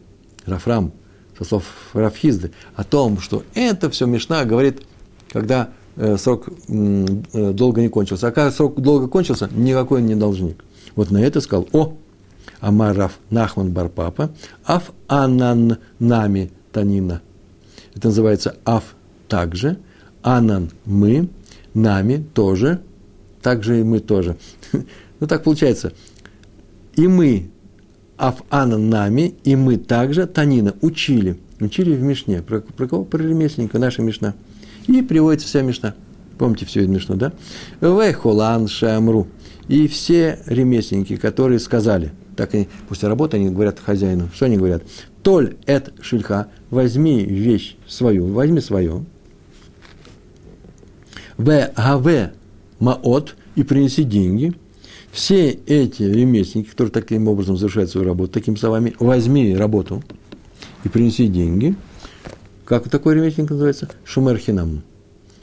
Рафрам, 0.47 0.93
со 1.39 1.45
слов 1.45 1.65
Рафхизды, 1.93 2.53
о 2.75 2.83
том, 2.83 3.21
что 3.21 3.45
это 3.55 3.89
все 3.91 4.07
Мишна 4.07 4.45
говорит, 4.45 4.83
когда 5.31 5.71
э, 5.97 6.17
срок 6.17 6.49
э, 6.69 7.53
долго 7.53 7.81
не 7.81 7.89
кончился. 7.89 8.29
А 8.29 8.33
когда 8.33 8.51
срок 8.51 8.81
долго 8.81 9.09
кончился, 9.09 9.49
никакой 9.53 10.01
он 10.01 10.07
не 10.07 10.15
должник. 10.15 10.65
Вот 10.95 11.11
на 11.11 11.19
это 11.19 11.41
сказал, 11.41 11.69
о, 11.73 11.97
Амарав 12.61 13.19
Нахман 13.31 13.73
Барпапа, 13.73 14.31
Аф 14.65 14.93
Анан 15.09 15.79
Нами 15.99 16.51
Танина. 16.73 17.23
Это 17.95 18.09
называется 18.09 18.57
Аф 18.65 18.95
также, 19.29 19.79
Анан 20.23 20.71
мы, 20.85 21.29
нами 21.75 22.25
тоже, 22.35 22.81
также 23.43 23.81
и 23.81 23.83
мы 23.83 24.01
тоже. 24.01 24.37
Ну 25.19 25.27
так 25.27 25.45
получается, 25.45 25.95
и 26.95 27.09
мы, 27.09 27.49
Аф 28.19 28.43
Анан 28.51 28.91
нами, 28.91 29.35
и 29.45 29.57
мы 29.57 29.79
также, 29.79 30.27
Танина, 30.27 30.75
учили, 30.83 31.39
учили 31.59 31.95
в 31.97 32.03
Мишне. 32.03 32.43
Про, 32.43 32.61
про 32.61 32.87
кого? 32.87 33.05
Про 33.05 33.23
ремесленника, 33.23 33.79
наша 33.79 34.03
Мишна. 34.03 34.35
И 34.87 35.01
приводится 35.01 35.49
вся 35.49 35.63
Мишна. 35.63 35.95
Помните 36.37 36.67
всю 36.67 36.81
эту 36.81 36.91
Мишну, 36.91 37.17
да? 37.17 37.33
Вехолан 37.81 38.69
Шамру. 38.69 39.27
И 39.69 39.89
все 39.89 40.39
ремесленники, 40.45 41.17
которые 41.17 41.59
сказали– 41.59 42.13
так 42.37 42.55
и 42.55 42.69
после 42.89 43.09
работы 43.09 43.39
они 43.39 43.51
говорят 43.51 43.81
хозяину, 43.81 44.29
что 44.35 44.47
они 44.47 44.57
говорят? 44.57 44.83
Толь 45.23 45.57
эт 45.67 45.93
шильха, 46.01 46.49
возьми 46.71 47.25
вещь 47.25 47.77
свою, 47.89 48.27
возьми 48.27 48.61
свое. 48.61 49.05
В 51.37 51.45
гаве 51.45 52.33
маот 52.79 53.35
и 53.57 53.63
принеси 53.63 54.05
деньги. 54.05 54.55
Все 55.11 55.51
эти 55.51 56.03
ремесленники, 56.03 56.69
которые 56.69 56.93
таким 56.93 57.27
образом 57.27 57.57
завершают 57.57 57.91
свою 57.91 58.07
работу, 58.07 58.33
такими 58.33 58.57
словами, 58.57 58.95
возьми 58.99 59.57
работу 59.57 60.05
и 60.85 60.89
принеси 60.89 61.27
деньги. 61.27 61.75
Как 62.67 62.89
такой 62.91 63.15
ремесленник 63.15 63.51
называется? 63.51 63.89
Шумерхинам. 64.05 64.83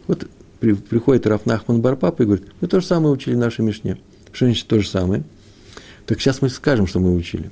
Вот 0.08 0.28
приходит 0.60 1.26
Рафнахман 1.26 1.82
Барпапа 1.82 2.22
и 2.22 2.26
говорит, 2.26 2.46
мы 2.62 2.68
то 2.68 2.80
же 2.80 2.86
самое 2.86 3.14
учили 3.14 3.34
в 3.34 3.40
нашей 3.40 3.66
Мишне. 3.66 3.98
Что 4.32 4.46
значит 4.46 4.68
то 4.68 4.80
же 4.80 4.88
самое? 4.88 5.24
Так 6.06 6.20
сейчас 6.20 6.42
мы 6.42 6.50
скажем, 6.50 6.88
что 6.88 7.00
мы 7.00 7.14
учили. 7.14 7.52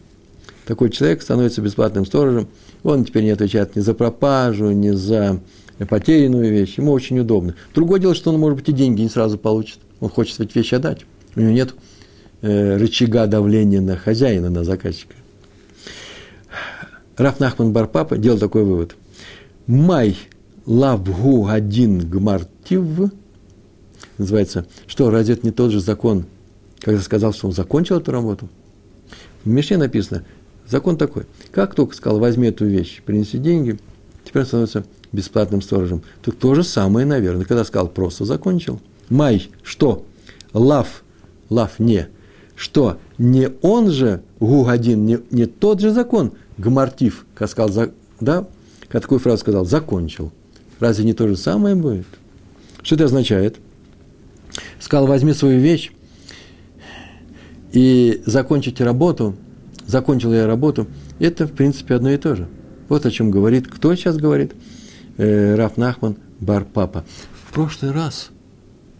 Такой 0.66 0.90
человек 0.90 1.22
становится 1.22 1.62
бесплатным 1.62 2.06
сторожем, 2.06 2.48
он 2.84 3.06
теперь 3.06 3.24
не 3.24 3.32
отвечает 3.32 3.76
ни 3.76 3.82
за 3.82 3.94
пропажу, 3.94 4.72
ни 4.72 4.92
за 4.92 5.40
потерянную 5.90 6.52
вещь, 6.52 6.78
ему 6.78 6.92
очень 6.92 7.20
удобно. 7.20 7.56
Другое 7.74 8.00
дело, 8.00 8.16
что 8.16 8.32
он, 8.32 8.40
может 8.40 8.60
быть, 8.60 8.70
и 8.70 8.72
деньги 8.72 9.02
не 9.02 9.10
сразу 9.10 9.38
получит. 9.38 9.80
Он 10.00 10.10
хочет 10.10 10.40
эти 10.40 10.58
вещи 10.58 10.76
отдать. 10.76 11.06
У 11.36 11.40
него 11.40 11.52
нет 11.52 11.74
э, 12.42 12.78
рычага 12.78 13.28
давления 13.28 13.82
на 13.82 13.98
хозяина, 13.98 14.50
на 14.50 14.64
заказчика. 14.64 15.16
Раф 17.18 17.40
Нахман 17.40 17.72
Барпапа 17.72 18.18
делал 18.18 18.40
такой 18.40 18.64
вывод. 18.64 18.96
Май 19.68 20.18
лавгу 20.66 21.48
один 21.48 22.00
гмартив, 22.00 23.12
называется, 24.18 24.66
что, 24.88 25.10
разве 25.10 25.36
это 25.36 25.46
не 25.46 25.52
тот 25.52 25.72
же 25.72 25.80
закон, 25.80 26.26
когда 26.82 27.02
сказал, 27.02 27.34
что 27.34 27.48
он 27.48 27.54
закончил 27.54 27.98
эту 27.98 28.12
работу. 28.12 28.50
В 29.44 29.50
Мишне 29.50 29.78
написано, 29.78 30.24
закон 30.68 30.98
такой, 30.98 31.26
как 31.52 31.76
только 31.76 31.96
сказал, 31.96 32.20
возьми 32.20 32.48
эту 32.48 32.66
вещь, 32.66 33.02
принеси 33.04 33.38
деньги, 33.38 33.80
теперь 34.24 34.44
он 34.44 34.48
становится 34.48 34.86
бесплатным 35.12 35.62
сторожем. 35.62 36.04
Тут 36.22 36.40
то 36.40 36.56
же 36.56 36.64
самое, 36.64 37.06
наверное, 37.06 37.46
когда 37.46 37.64
сказал, 37.64 37.88
просто 37.88 38.26
закончил. 38.26 38.80
Май, 39.10 39.50
что? 39.64 40.06
Лав, 40.54 41.04
лав 41.50 41.80
не. 41.80 42.08
Что? 42.56 42.98
Не 43.18 43.50
он 43.62 43.92
же, 43.92 44.22
гугадин, 44.40 45.06
не, 45.06 45.20
не 45.32 45.46
тот 45.46 45.80
же 45.80 45.92
закон, 45.92 46.34
гмартив, 46.58 47.26
как 47.36 47.50
сказал, 47.50 47.90
да? 48.20 48.48
Как 48.88 49.02
такую 49.02 49.20
фразу 49.20 49.40
сказал, 49.40 49.66
закончил. 49.66 50.32
Разве 50.80 51.06
не 51.06 51.14
то 51.14 51.28
же 51.28 51.38
самое 51.38 51.76
будет? 51.76 52.06
Что 52.84 52.96
это 52.96 53.06
означает? 53.06 53.58
Сказал, 54.80 55.08
возьми 55.08 55.34
свою 55.34 55.60
вещь, 55.60 55.92
и 57.72 58.22
закончить 58.26 58.82
работу, 58.82 59.36
закончил 59.86 60.34
я 60.34 60.48
работу, 60.48 60.88
это, 61.20 61.48
в 61.48 61.52
принципе, 61.54 61.96
одно 61.96 62.12
и 62.12 62.18
то 62.18 62.36
же. 62.36 62.48
Вот 62.90 63.06
о 63.06 63.12
чем 63.12 63.32
говорит, 63.32 63.68
кто 63.68 63.96
сейчас 63.96 64.18
говорит? 64.18 64.54
Э, 65.18 65.56
Раф 65.56 65.78
Нахман 65.78 66.18
Бар 66.40 66.66
Папа. 66.66 67.06
В 67.48 67.54
прошлый 67.54 67.92
раз 67.92 68.32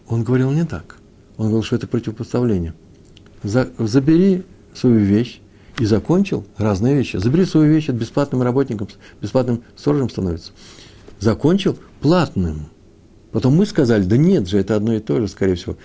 он 0.08 0.24
говорил 0.24 0.50
не 0.50 0.64
так. 0.64 0.96
Он 1.36 1.46
говорил, 1.46 1.62
что 1.62 1.76
это 1.76 1.86
противопоставление. 1.86 2.74
За, 3.42 3.68
забери 3.78 4.44
свою 4.74 4.98
вещь 4.98 5.40
и 5.78 5.84
закончил 5.84 6.46
разные 6.56 6.94
вещи. 6.94 7.16
Забери 7.16 7.44
свою 7.44 7.72
вещь 7.72 7.88
от 7.88 7.96
бесплатным 7.96 8.42
работником, 8.42 8.88
бесплатным 9.20 9.62
сторожем 9.76 10.08
становится. 10.08 10.52
Закончил 11.18 11.76
платным. 12.00 12.66
Потом 13.32 13.56
мы 13.56 13.66
сказали, 13.66 14.04
да 14.04 14.16
нет 14.16 14.48
же, 14.48 14.58
это 14.58 14.76
одно 14.76 14.94
и 14.94 15.00
то 15.00 15.20
же, 15.20 15.28
скорее 15.28 15.54
всего. 15.54 15.76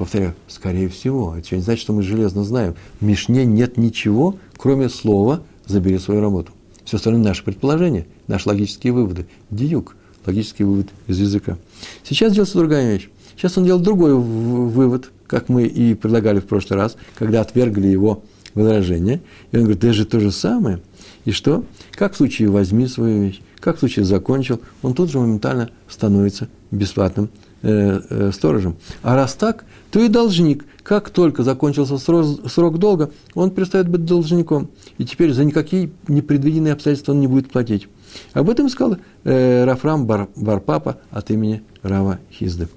Повторяю, 0.00 0.34
скорее 0.48 0.88
всего. 0.88 1.36
Это 1.36 1.54
не 1.54 1.60
значит, 1.60 1.82
что 1.82 1.92
мы 1.92 2.02
железно 2.02 2.42
знаем. 2.42 2.74
В 3.00 3.04
Мишне 3.04 3.44
нет 3.44 3.76
ничего, 3.76 4.38
кроме 4.56 4.88
слова 4.88 5.42
«забери 5.66 5.98
свою 5.98 6.22
работу». 6.22 6.52
Все 6.86 6.96
остальное 6.96 7.22
наши 7.22 7.44
предположения, 7.44 8.06
наши 8.26 8.48
логические 8.48 8.94
выводы. 8.94 9.26
Диюк, 9.50 9.94
логический 10.24 10.64
вывод 10.64 10.86
из 11.06 11.20
языка. 11.20 11.58
Сейчас 12.02 12.32
делается 12.32 12.56
другая 12.56 12.94
вещь. 12.94 13.10
Сейчас 13.36 13.58
он 13.58 13.66
делает 13.66 13.84
другой 13.84 14.14
вывод, 14.14 15.10
как 15.26 15.50
мы 15.50 15.66
и 15.66 15.92
предлагали 15.92 16.40
в 16.40 16.46
прошлый 16.46 16.80
раз, 16.80 16.96
когда 17.14 17.42
отвергли 17.42 17.88
его 17.88 18.22
возражение. 18.54 19.20
И 19.52 19.56
он 19.58 19.64
говорит, 19.64 19.84
это 19.84 19.92
же 19.92 20.06
то 20.06 20.18
же 20.18 20.32
самое. 20.32 20.80
И 21.26 21.30
что? 21.30 21.62
Как 21.92 22.14
в 22.14 22.16
случае 22.16 22.48
возьми 22.48 22.86
свою 22.86 23.24
вещь, 23.24 23.42
как 23.58 23.76
в 23.76 23.80
случае 23.80 24.06
закончил, 24.06 24.62
он 24.80 24.94
тут 24.94 25.10
же 25.10 25.18
моментально 25.18 25.68
становится 25.90 26.48
бесплатным 26.70 27.28
сторожем. 27.62 28.76
А 29.02 29.14
раз 29.14 29.34
так, 29.34 29.64
то 29.90 30.00
и 30.00 30.08
должник, 30.08 30.64
как 30.82 31.10
только 31.10 31.42
закончился 31.42 31.98
срок, 31.98 32.78
долга, 32.78 33.10
он 33.34 33.50
перестает 33.50 33.88
быть 33.88 34.04
должником. 34.04 34.70
И 34.98 35.04
теперь 35.04 35.32
за 35.32 35.44
никакие 35.44 35.90
непредвиденные 36.08 36.72
обстоятельства 36.72 37.12
он 37.12 37.20
не 37.20 37.26
будет 37.26 37.50
платить. 37.50 37.88
Об 38.32 38.50
этом 38.50 38.68
сказал 38.68 38.96
э, 39.24 39.64
Рафрам 39.64 40.06
Бар, 40.06 40.28
Барпапа 40.36 40.98
от 41.10 41.30
имени 41.30 41.62
Рава 41.82 42.18
Хизды. 42.32 42.68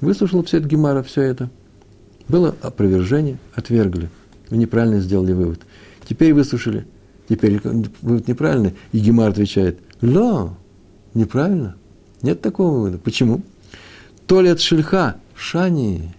Выслушал 0.00 0.44
все 0.44 0.58
это 0.58 0.68
Гемара, 0.68 1.02
все 1.02 1.22
это. 1.22 1.50
Было 2.28 2.54
опровержение, 2.62 3.38
отвергли. 3.54 4.10
Вы 4.48 4.56
неправильно 4.58 5.00
сделали 5.00 5.32
вывод. 5.32 5.60
Теперь 6.08 6.32
выслушали. 6.32 6.86
Теперь 7.28 7.60
вывод 8.02 8.28
неправильный. 8.28 8.74
И 8.92 8.98
Гемар 8.98 9.30
отвечает, 9.30 9.78
да, 10.00 10.50
неправильно. 11.14 11.76
Нет 12.22 12.40
такого 12.40 12.72
вывода. 12.72 12.98
Почему? 12.98 13.42
То 14.30 14.42
ли 14.42 14.48
от 14.48 14.60
шельха, 14.60 15.16
шани, 15.34 16.14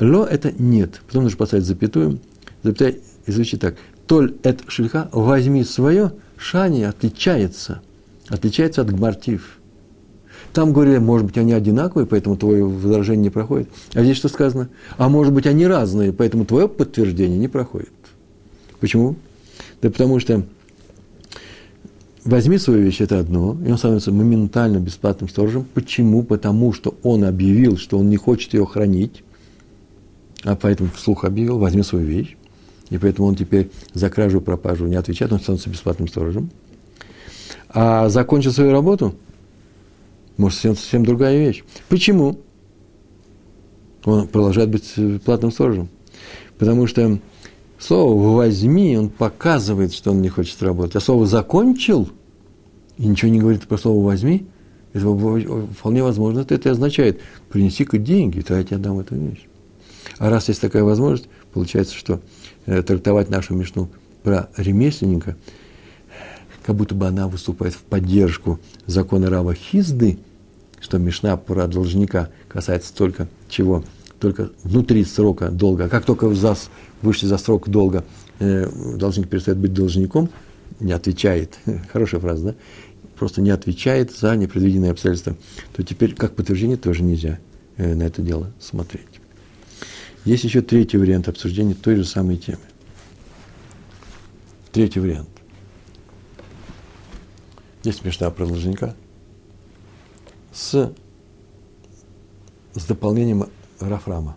Ло– 0.00 0.24
это 0.30 0.50
нет. 0.50 1.02
Потом 1.06 1.24
нужно 1.24 1.36
поставить 1.36 1.66
запятую. 1.66 2.20
Запятая 2.62 2.94
и 3.26 3.30
звучит 3.30 3.60
так. 3.60 3.74
Толь 4.06 4.34
эт 4.42 4.62
шельха, 4.68 5.10
возьми 5.12 5.62
свое, 5.62 6.14
шани 6.38 6.84
отличается. 6.84 7.82
Отличается 8.28 8.80
от 8.80 8.90
гмартив. 8.94 9.58
Там 10.54 10.72
говорили, 10.72 10.96
может 10.96 11.26
быть, 11.26 11.36
они 11.36 11.52
одинаковые, 11.52 12.06
поэтому 12.06 12.38
твое 12.38 12.64
возражение 12.64 13.24
не 13.24 13.30
проходит. 13.30 13.68
А 13.92 14.02
здесь 14.02 14.16
что 14.16 14.28
сказано? 14.28 14.70
А 14.96 15.10
может 15.10 15.34
быть, 15.34 15.46
они 15.46 15.66
разные, 15.66 16.14
поэтому 16.14 16.46
твое 16.46 16.66
подтверждение 16.66 17.38
не 17.38 17.48
проходит. 17.48 17.92
Почему? 18.80 19.16
Да 19.82 19.90
потому 19.90 20.18
что 20.18 20.44
возьми 22.24 22.58
свою 22.58 22.82
вещь, 22.82 23.00
это 23.00 23.18
одно, 23.18 23.56
и 23.64 23.70
он 23.70 23.78
становится 23.78 24.12
моментально 24.12 24.78
бесплатным 24.78 25.28
сторожем. 25.28 25.64
Почему? 25.74 26.22
Потому 26.22 26.72
что 26.72 26.94
он 27.02 27.24
объявил, 27.24 27.76
что 27.76 27.98
он 27.98 28.08
не 28.10 28.16
хочет 28.16 28.54
ее 28.54 28.66
хранить, 28.66 29.22
а 30.44 30.56
поэтому 30.56 30.90
вслух 30.94 31.24
объявил, 31.24 31.58
возьми 31.58 31.82
свою 31.82 32.06
вещь. 32.06 32.36
И 32.90 32.98
поэтому 32.98 33.28
он 33.28 33.36
теперь 33.36 33.70
за 33.94 34.10
кражу 34.10 34.40
и 34.40 34.42
пропажу 34.42 34.86
не 34.86 34.96
отвечает, 34.96 35.32
он 35.32 35.40
становится 35.40 35.70
бесплатным 35.70 36.08
сторожем. 36.08 36.50
А 37.68 38.08
закончил 38.08 38.52
свою 38.52 38.72
работу, 38.72 39.14
может, 40.36 40.56
совсем, 40.56 40.76
совсем 40.76 41.04
другая 41.04 41.38
вещь. 41.38 41.64
Почему? 41.88 42.38
Он 44.04 44.26
продолжает 44.28 44.68
быть 44.68 44.94
платным 45.24 45.52
сторожем. 45.52 45.88
Потому 46.58 46.86
что 46.86 47.18
слово 47.82 48.36
«возьми», 48.36 48.96
он 48.96 49.08
показывает, 49.08 49.92
что 49.92 50.12
он 50.12 50.22
не 50.22 50.28
хочет 50.28 50.62
работать. 50.62 50.96
А 50.96 51.00
слово 51.00 51.26
«закончил» 51.26 52.08
и 52.98 53.06
ничего 53.06 53.30
не 53.30 53.40
говорит 53.40 53.66
про 53.66 53.78
слово 53.78 54.04
«возьми», 54.04 54.46
это 54.92 55.06
вполне 55.78 56.02
возможно, 56.02 56.40
это, 56.40 56.54
это 56.54 56.70
означает 56.70 57.20
«принеси-ка 57.48 57.98
деньги, 57.98 58.40
то 58.40 58.54
я 58.54 58.62
тебе 58.62 58.78
дам 58.78 58.98
эту 59.00 59.16
вещь». 59.16 59.46
А 60.18 60.30
раз 60.30 60.48
есть 60.48 60.60
такая 60.60 60.84
возможность, 60.84 61.28
получается, 61.52 61.94
что 61.94 62.20
э, 62.66 62.82
трактовать 62.82 63.30
нашу 63.30 63.54
Мишну 63.54 63.88
про 64.22 64.50
ремесленника, 64.56 65.36
как 66.64 66.76
будто 66.76 66.94
бы 66.94 67.06
она 67.06 67.26
выступает 67.26 67.74
в 67.74 67.82
поддержку 67.82 68.60
закона 68.86 69.30
Рава 69.30 69.54
Хизды, 69.54 70.18
что 70.80 70.98
Мишна 70.98 71.36
про 71.36 71.66
должника 71.66 72.28
касается 72.48 72.94
только 72.94 73.28
чего? 73.48 73.84
Только 74.20 74.50
внутри 74.62 75.04
срока 75.04 75.50
долга. 75.50 75.84
А 75.84 75.88
как 75.88 76.04
только 76.04 76.32
за, 76.34 76.56
вышли 77.02 77.26
за 77.26 77.38
срок 77.38 77.68
долга, 77.68 78.04
э, 78.38 78.68
должник 78.96 79.28
перестает 79.28 79.58
быть 79.58 79.74
должником, 79.74 80.30
не 80.80 80.92
отвечает, 80.92 81.58
хорошая 81.92 82.20
фраза, 82.20 82.44
да, 82.44 82.54
просто 83.18 83.42
не 83.42 83.50
отвечает 83.50 84.12
за 84.12 84.34
непредвиденные 84.36 84.92
обстоятельства, 84.92 85.36
то 85.74 85.82
теперь 85.82 86.14
как 86.14 86.34
подтверждение 86.34 86.76
тоже 86.76 87.02
нельзя 87.02 87.38
э, 87.76 87.94
на 87.94 88.04
это 88.04 88.22
дело 88.22 88.52
смотреть. 88.58 89.06
Есть 90.24 90.44
еще 90.44 90.62
третий 90.62 90.98
вариант 90.98 91.28
обсуждения 91.28 91.74
той 91.74 91.96
же 91.96 92.04
самой 92.04 92.36
темы. 92.36 92.62
Третий 94.70 95.00
вариант. 95.00 95.28
Есть 97.82 98.04
мечта 98.04 98.30
про 98.30 98.46
должника 98.46 98.94
с, 100.52 100.92
с 102.74 102.84
дополнением 102.84 103.46
Рафрама. 103.80 104.36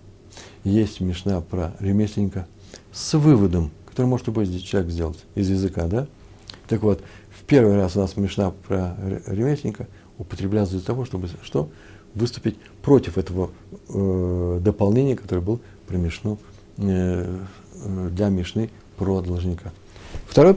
Есть 0.63 0.99
мешна 0.99 1.41
про 1.41 1.75
ремесленника 1.79 2.47
с 2.95 3.13
выводом, 3.17 3.71
который 3.85 4.05
может 4.07 4.27
любой 4.27 4.47
человек 4.59 4.89
сделать 4.89 5.19
из 5.35 5.49
языка, 5.49 5.87
да? 5.87 6.07
Так 6.67 6.81
вот, 6.81 7.03
в 7.29 7.43
первый 7.43 7.75
раз 7.75 7.95
у 7.97 7.99
нас 7.99 8.15
мешна 8.15 8.51
про 8.67 8.95
ремесленника 9.27 9.87
употребляется 10.17 10.75
для 10.75 10.83
того, 10.83 11.03
чтобы 11.03 11.27
что? 11.43 11.69
Выступить 12.15 12.55
против 12.81 13.17
этого 13.17 13.51
э, 13.89 14.59
дополнения, 14.61 15.17
которое 15.17 15.41
был 15.41 15.59
про 15.87 15.97
мешну, 15.97 16.39
э, 16.77 17.37
э 17.73 18.09
для 18.11 18.29
мешны 18.29 18.69
про 18.97 19.21
должника. 19.21 19.73
Второй, 20.25 20.55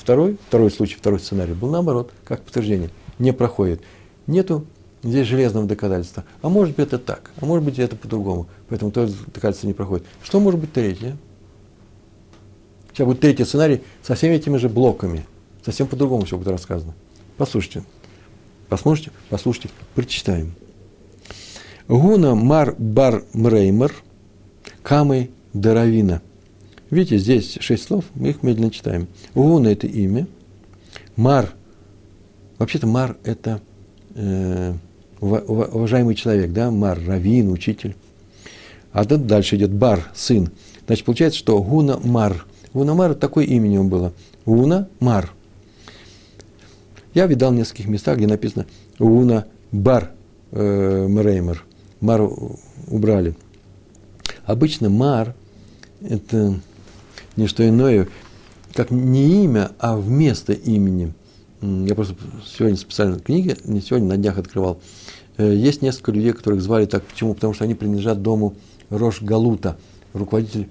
второй, 0.00 0.38
второй 0.48 0.70
случай, 0.70 0.96
второй 0.96 1.20
сценарий 1.20 1.52
был 1.52 1.68
наоборот, 1.68 2.10
как 2.24 2.40
подтверждение. 2.40 2.88
Не 3.18 3.34
проходит. 3.34 3.82
Нету 4.26 4.64
здесь 5.02 5.26
железного 5.26 5.66
доказательства. 5.66 6.24
А 6.40 6.48
может 6.48 6.74
быть 6.74 6.86
это 6.86 6.98
так, 6.98 7.30
а 7.38 7.44
может 7.44 7.62
быть 7.62 7.78
это 7.78 7.94
по-другому. 7.94 8.46
Поэтому 8.70 8.90
то 8.90 9.06
доказательство 9.26 9.66
не 9.66 9.74
проходит. 9.74 10.06
Что 10.22 10.40
может 10.40 10.58
быть 10.58 10.72
третье? 10.72 11.18
Сейчас 12.94 13.06
будет 13.06 13.20
третий 13.20 13.44
сценарий 13.44 13.82
со 14.02 14.14
всеми 14.14 14.34
этими 14.34 14.56
же 14.56 14.68
блоками. 14.68 15.26
Совсем 15.64 15.88
по-другому 15.88 16.24
все 16.24 16.38
будет 16.38 16.48
рассказано. 16.48 16.94
Послушайте. 17.36 17.82
Посмотрите, 18.68 19.10
послушайте, 19.28 19.68
прочитаем. 19.94 20.54
Гуна 21.88 22.34
мар 22.34 22.74
бар 22.78 23.24
мреймер, 23.34 23.94
камы 24.82 25.30
даравина. 25.52 26.22
Видите, 26.90 27.18
здесь 27.18 27.58
шесть 27.60 27.84
слов, 27.84 28.04
мы 28.14 28.30
их 28.30 28.42
медленно 28.42 28.70
читаем. 28.70 29.08
Гуна– 29.34 29.68
это 29.72 29.86
имя. 29.86 30.26
Мар, 31.16 31.52
вообще-то 32.58 32.86
мар– 32.86 33.16
это 33.24 33.60
э, 34.14 34.74
уважаемый 35.20 36.14
человек, 36.14 36.52
да, 36.52 36.70
мар, 36.70 36.98
равин, 37.04 37.50
учитель. 37.50 37.96
А 38.92 39.04
дальше 39.04 39.56
идет 39.56 39.72
бар, 39.72 40.08
сын. 40.14 40.50
Значит, 40.86 41.04
получается, 41.04 41.38
что 41.38 41.60
Гуна 41.62 41.98
Мар. 41.98 42.46
Гуна 42.74 42.94
Мар, 42.94 43.14
такое 43.14 43.44
имя 43.44 43.68
у 43.68 43.72
него 43.72 43.84
было. 43.84 44.12
Гуна 44.44 44.88
Мар. 44.98 45.32
Я 47.14 47.26
видал 47.26 47.52
в 47.52 47.54
нескольких 47.54 47.86
местах, 47.86 48.18
где 48.18 48.26
написано 48.26 48.66
Гуна 48.98 49.46
Бар 49.70 50.10
э, 50.50 51.06
Мреймер. 51.08 51.64
Мар 52.00 52.28
убрали. 52.88 53.36
Обычно 54.44 54.90
Мар– 54.90 55.34
это 56.02 56.60
не 57.36 57.46
что 57.46 57.66
иное, 57.66 58.08
как 58.74 58.90
не 58.90 59.44
имя, 59.44 59.70
а 59.78 59.96
вместо 59.96 60.52
имени. 60.52 61.14
Я 61.62 61.94
просто 61.94 62.16
сегодня 62.44 62.76
специально 62.76 63.18
книги, 63.20 63.56
не 63.64 63.80
сегодня, 63.80 64.08
на 64.08 64.16
днях 64.16 64.36
открывал. 64.36 64.80
Э, 65.36 65.54
есть 65.54 65.80
несколько 65.80 66.10
людей, 66.10 66.32
которых 66.32 66.60
звали 66.60 66.86
так. 66.86 67.04
Почему? 67.04 67.34
Потому 67.34 67.54
что 67.54 67.62
они 67.62 67.74
принадлежат 67.74 68.20
дому 68.20 68.54
Рош 68.90 69.22
Галута, 69.22 69.76
руководитель 70.12 70.68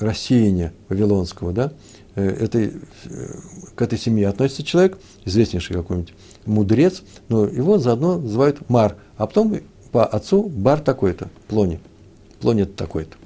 рассеяния 0.00 0.72
Вавилонского. 0.88 1.52
Да? 1.52 1.72
Э, 2.16 2.26
этой, 2.26 2.72
э, 3.04 3.34
к 3.74 3.82
этой 3.82 3.98
семье 3.98 4.28
относится 4.28 4.62
человек, 4.62 4.98
известнейший 5.24 5.76
какой-нибудь 5.76 6.14
мудрец, 6.46 7.02
но 7.28 7.44
его 7.44 7.78
заодно 7.78 8.18
называют 8.18 8.68
Мар, 8.68 8.96
а 9.16 9.26
потом 9.26 9.56
по 9.92 10.04
отцу 10.04 10.48
Бар 10.48 10.80
такой-то, 10.80 11.28
Плони. 11.48 11.78
Плони 12.40 12.64
такой-то. 12.64 13.16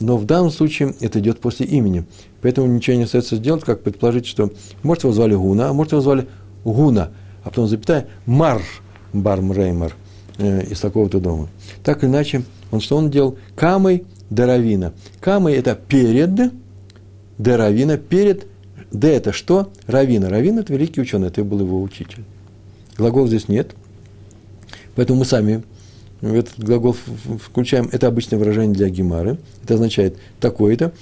Но 0.00 0.16
в 0.16 0.24
данном 0.24 0.50
случае 0.50 0.94
это 1.00 1.20
идет 1.20 1.40
после 1.40 1.66
имени. 1.66 2.04
Поэтому 2.40 2.66
ничего 2.66 2.96
не 2.96 3.04
остается 3.04 3.36
сделать, 3.36 3.62
как 3.62 3.82
предположить, 3.82 4.26
что 4.26 4.50
может 4.82 5.04
его 5.04 5.12
звали 5.12 5.34
Гуна, 5.34 5.68
а 5.68 5.72
может 5.72 5.92
его 5.92 6.02
звали 6.02 6.26
Гуна, 6.64 7.12
а 7.44 7.50
потом 7.50 7.68
запятая 7.68 8.08
Мар 8.26 8.62
Бармреймер 9.12 9.94
э, 10.38 10.64
из 10.64 10.80
такого-то 10.80 11.20
дома. 11.20 11.48
Так 11.84 12.02
или 12.02 12.10
иначе, 12.10 12.42
он 12.70 12.80
что 12.80 12.96
он 12.96 13.10
делал? 13.10 13.38
Камой 13.54 14.04
Даравина. 14.34 14.92
Камой 15.20 15.54
это 15.54 15.74
перед 15.74 16.52
Даравина, 17.38 17.98
перед 17.98 18.46
Д 18.90 19.08
это 19.08 19.32
что? 19.32 19.70
Равина. 19.86 20.28
Равин 20.28 20.58
это 20.58 20.72
великий 20.72 21.00
ученый, 21.00 21.28
это 21.28 21.44
был 21.44 21.60
его 21.60 21.80
учитель. 21.80 22.24
Глагол 22.96 23.26
здесь 23.26 23.48
нет. 23.48 23.72
Поэтому 24.94 25.20
мы 25.20 25.24
сами 25.24 25.62
этот 26.20 26.58
глагол 26.58 26.94
включаем, 27.42 27.88
это 27.90 28.06
обычное 28.06 28.38
выражение 28.38 28.74
для 28.74 28.88
Гемары, 28.90 29.38
это 29.64 29.74
означает 29.74 30.18
такое-то. 30.40 30.92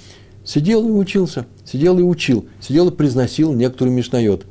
Сидел 0.43 0.87
и 0.87 0.91
учился, 0.91 1.45
сидел 1.65 1.99
и 1.99 2.01
учил, 2.01 2.45
сидел 2.59 2.89
и 2.89 2.95
произносил 2.95 3.53
некоторые 3.53 3.93
мишнает, 3.93 4.45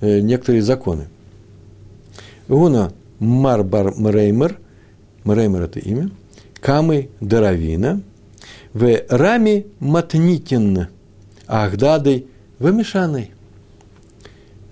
э, 0.00 0.20
некоторые 0.20 0.62
законы. 0.62 1.08
Гуна 2.46 2.92
Марбар 3.18 3.94
Мреймер, 3.96 4.58
Мреймер 5.24 5.62
это 5.62 5.80
имя, 5.80 6.10
Камы 6.60 7.08
Даравина, 7.20 8.02
в 8.72 9.02
Рами 9.08 9.66
Матнитин, 9.80 10.88
Ахдадой 11.46 12.26
Вамишаной. 12.58 13.30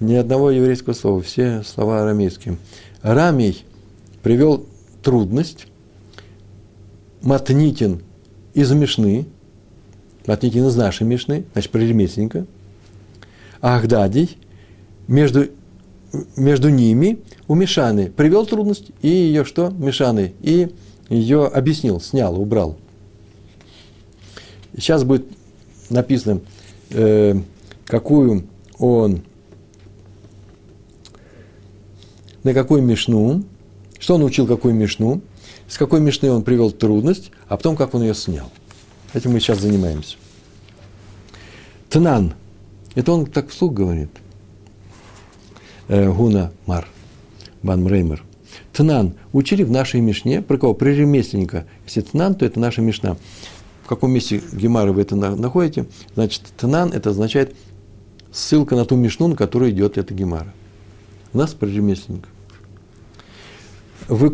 Ни 0.00 0.14
одного 0.14 0.50
еврейского 0.50 0.94
слова, 0.94 1.20
все 1.20 1.62
слова 1.62 2.02
арамейские. 2.02 2.56
Рамий 3.02 3.64
привел 4.22 4.64
трудность, 5.02 5.66
Матнитин 7.20 8.00
из 8.54 8.72
Мишны, 8.72 9.26
Матнитин 10.26 10.66
из 10.66 10.76
нашей 10.76 11.06
Мишны, 11.06 11.44
значит, 11.52 11.70
про 11.70 11.80
ремесленника, 11.80 12.46
Ахдадий, 13.60 14.38
между, 15.06 15.48
между 16.36 16.70
ними 16.70 17.18
у 17.46 17.54
Мишаны 17.54 18.10
привел 18.10 18.46
трудность, 18.46 18.90
и 19.02 19.08
ее 19.08 19.44
что? 19.44 19.68
Мишаны, 19.68 20.32
и 20.40 20.70
ее 21.10 21.46
объяснил, 21.46 22.00
снял, 22.00 22.40
убрал. 22.40 22.78
Сейчас 24.80 25.04
будет 25.04 25.26
написано, 25.90 26.40
э, 26.90 27.34
какую 27.84 28.46
он, 28.78 29.22
на 32.42 32.54
какую 32.54 32.82
Мишну, 32.82 33.44
что 33.98 34.14
он 34.14 34.24
учил, 34.24 34.46
какую 34.46 34.74
мишну, 34.74 35.20
с 35.68 35.76
какой 35.76 36.00
мишны 36.00 36.30
он 36.30 36.42
привел 36.42 36.72
трудность, 36.72 37.30
а 37.46 37.56
потом 37.56 37.76
как 37.76 37.94
он 37.94 38.02
ее 38.02 38.14
снял. 38.14 38.50
Этим 39.12 39.32
мы 39.32 39.40
сейчас 39.40 39.60
занимаемся. 39.60 40.16
Тнан. 41.90 42.34
Это 42.94 43.12
он 43.12 43.26
так 43.26 43.50
вслух 43.50 43.74
говорит. 43.74 44.10
Э, 45.88 46.10
Гуна 46.10 46.52
Мар. 46.66 46.88
Бан 47.62 47.82
Мреймер. 47.82 48.24
Тнан. 48.72 49.14
Учили 49.32 49.62
в 49.62 49.70
нашей 49.70 50.00
мишне. 50.00 50.40
Про 50.40 50.56
кого? 50.56 50.74
Про 50.74 50.88
ремесленника. 50.88 51.66
Если 51.84 52.00
Тнан, 52.00 52.34
то 52.34 52.46
это 52.46 52.58
наша 52.58 52.80
мишна. 52.80 53.16
Каком 53.90 54.12
месте 54.12 54.40
Гемара 54.52 54.92
вы 54.92 55.02
это 55.02 55.16
находите? 55.16 55.86
Значит, 56.14 56.42
Тнан 56.56 56.92
это 56.92 57.10
означает 57.10 57.56
ссылка 58.30 58.76
на 58.76 58.84
ту 58.84 58.94
мишну, 58.94 59.26
на 59.26 59.34
которую 59.34 59.72
идет 59.72 59.98
эта 59.98 60.14
Гемара. 60.14 60.54
У 61.32 61.38
нас 61.38 61.54
про 61.54 61.66
ремесленника 61.66 62.28
в 64.06 64.30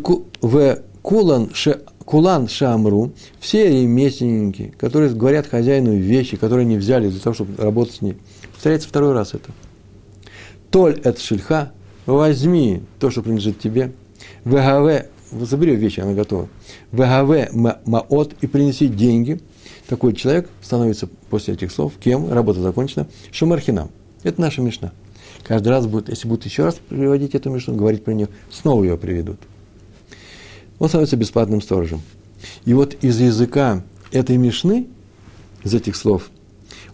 кулан, 1.00 1.54
ше, 1.54 1.80
кулан 2.04 2.48
шамру, 2.48 3.12
все 3.40 3.68
ремесленники, 3.68 4.74
которые 4.78 5.14
говорят 5.14 5.46
хозяину 5.46 5.96
вещи, 5.96 6.36
которые 6.36 6.66
они 6.66 6.76
взяли 6.76 7.08
для 7.08 7.20
того, 7.20 7.32
чтобы 7.32 7.56
работать 7.56 7.94
с 7.94 8.02
ней. 8.02 8.18
Повторяется 8.52 8.90
второй 8.90 9.14
раз 9.14 9.32
это. 9.32 9.52
Толь 10.70 11.00
это 11.02 11.18
шельха, 11.18 11.72
возьми 12.04 12.82
то, 13.00 13.10
что 13.10 13.22
принадлежит 13.22 13.58
тебе. 13.58 13.94
ВГВ, 14.44 15.06
забери 15.30 15.76
вещи, 15.76 16.00
она 16.00 16.14
готова. 16.14 16.48
ВГВ 16.92 17.52
маот 17.86 18.34
и 18.40 18.46
принеси 18.46 18.88
деньги. 18.88 19.40
Такой 19.88 20.14
человек 20.14 20.48
становится 20.62 21.08
после 21.30 21.54
этих 21.54 21.70
слов, 21.70 21.92
кем, 22.00 22.32
работа 22.32 22.60
закончена, 22.60 23.06
шумархинам. 23.30 23.90
Это 24.22 24.40
наша 24.40 24.62
мешна. 24.62 24.92
Каждый 25.44 25.68
раз 25.68 25.86
будет, 25.86 26.08
если 26.08 26.26
будут 26.26 26.44
еще 26.44 26.64
раз 26.64 26.80
приводить 26.88 27.34
эту 27.34 27.50
мешну, 27.50 27.74
говорить 27.74 28.02
про 28.02 28.12
нее, 28.12 28.28
снова 28.50 28.82
ее 28.82 28.96
приведут 28.96 29.38
он 30.78 30.88
становится 30.88 31.16
бесплатным 31.16 31.60
сторожем. 31.60 32.02
И 32.64 32.74
вот 32.74 32.94
из 33.02 33.20
языка 33.20 33.82
этой 34.12 34.36
мишны, 34.36 34.86
из 35.64 35.74
этих 35.74 35.96
слов, 35.96 36.30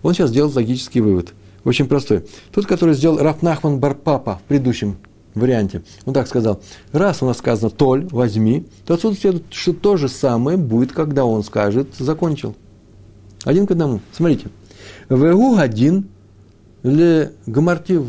он 0.03 0.15
сейчас 0.15 0.31
делает 0.31 0.55
логический 0.55 1.01
вывод. 1.01 1.35
Очень 1.65 1.87
простой. 1.87 2.25
Тот, 2.53 2.67
который 2.67 2.95
сделал 2.95 3.19
Рафнахман 3.19 3.79
Барпапа 3.79 4.41
в 4.45 4.49
предыдущем 4.49 4.97
варианте, 5.35 5.83
он 6.05 6.15
так 6.15 6.27
сказал, 6.27 6.61
раз 6.93 7.23
у 7.23 7.27
нас 7.27 7.39
сказано 7.39 7.71
«толь, 7.71 8.07
возьми», 8.11 8.67
то 8.87 8.95
отсюда 8.95 9.17
следует, 9.17 9.45
что 9.51 9.73
то 9.73 9.97
же 9.97 10.09
самое 10.09 10.57
будет, 10.57 10.93
когда 10.93 11.25
он 11.25 11.43
скажет 11.43 11.89
«закончил». 11.99 12.55
Один 13.45 13.67
к 13.67 13.73
одному. 13.73 14.01
Смотрите. 14.13 14.49
Вегу 15.09 15.57
один 15.57 16.09
ле 16.83 17.33
гамартив. 17.47 18.05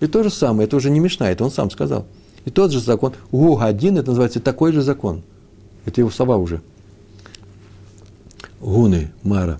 И 0.00 0.06
то 0.06 0.22
же 0.22 0.30
самое, 0.30 0.66
это 0.66 0.76
уже 0.76 0.90
не 0.90 1.00
мешна, 1.00 1.30
это 1.30 1.44
он 1.44 1.50
сам 1.50 1.70
сказал. 1.70 2.06
И 2.44 2.50
тот 2.50 2.70
же 2.70 2.80
закон, 2.80 3.14
гу 3.32 3.58
один, 3.58 3.98
это 3.98 4.08
называется 4.08 4.40
такой 4.40 4.72
же 4.72 4.82
закон. 4.82 5.22
Это 5.84 6.00
его 6.00 6.10
слова 6.10 6.36
уже. 6.36 6.60
Гуны, 8.60 9.10
Мара. 9.22 9.58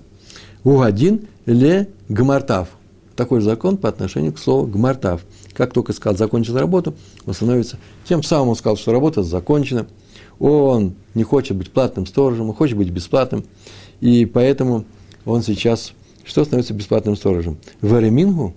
Гу 0.63 0.81
один, 0.81 1.27
ле 1.45 1.89
гамартав. 2.07 2.69
Такой 3.15 3.41
же 3.41 3.47
закон 3.47 3.77
по 3.77 3.89
отношению 3.89 4.31
к 4.33 4.39
слову 4.39 4.65
гмартав. 4.65 5.21
Как 5.59 5.73
только 5.73 5.91
сказал, 5.91 6.17
закончил 6.17 6.57
работу, 6.57 6.95
он 7.25 7.33
становится, 7.33 7.79
тем 8.05 8.23
самым 8.23 8.47
он 8.47 8.55
сказал, 8.55 8.77
что 8.77 8.93
работа 8.93 9.23
закончена. 9.23 9.87
Он 10.39 10.93
не 11.15 11.23
хочет 11.23 11.57
быть 11.57 11.69
платным 11.69 12.05
сторожем, 12.05 12.47
он 12.47 12.55
хочет 12.55 12.77
быть 12.77 12.89
бесплатным. 12.91 13.43
И 13.99 14.25
поэтому 14.25 14.85
он 15.25 15.43
сейчас, 15.43 15.91
что 16.23 16.45
становится 16.45 16.73
бесплатным 16.73 17.17
сторожем? 17.17 17.57
В 17.81 17.93
Эремингу 17.93 18.55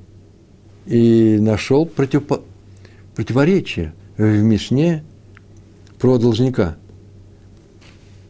и 0.87 1.39
нашел 1.41 1.87
против, 1.87 2.23
противоречие 3.17 3.95
в 4.17 4.23
Мишне 4.23 5.03
про 5.99 6.19
должника. 6.19 6.77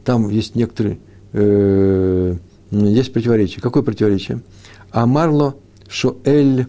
Там 0.03 0.31
есть 0.31 0.55
некоторые, 0.55 0.99
э, 1.35 2.37
есть 2.71 3.13
противоречие. 3.13 3.61
Какое 3.61 3.83
противоречие? 3.83 4.41
Амарло 4.93 5.57
Шоэль, 5.89 6.69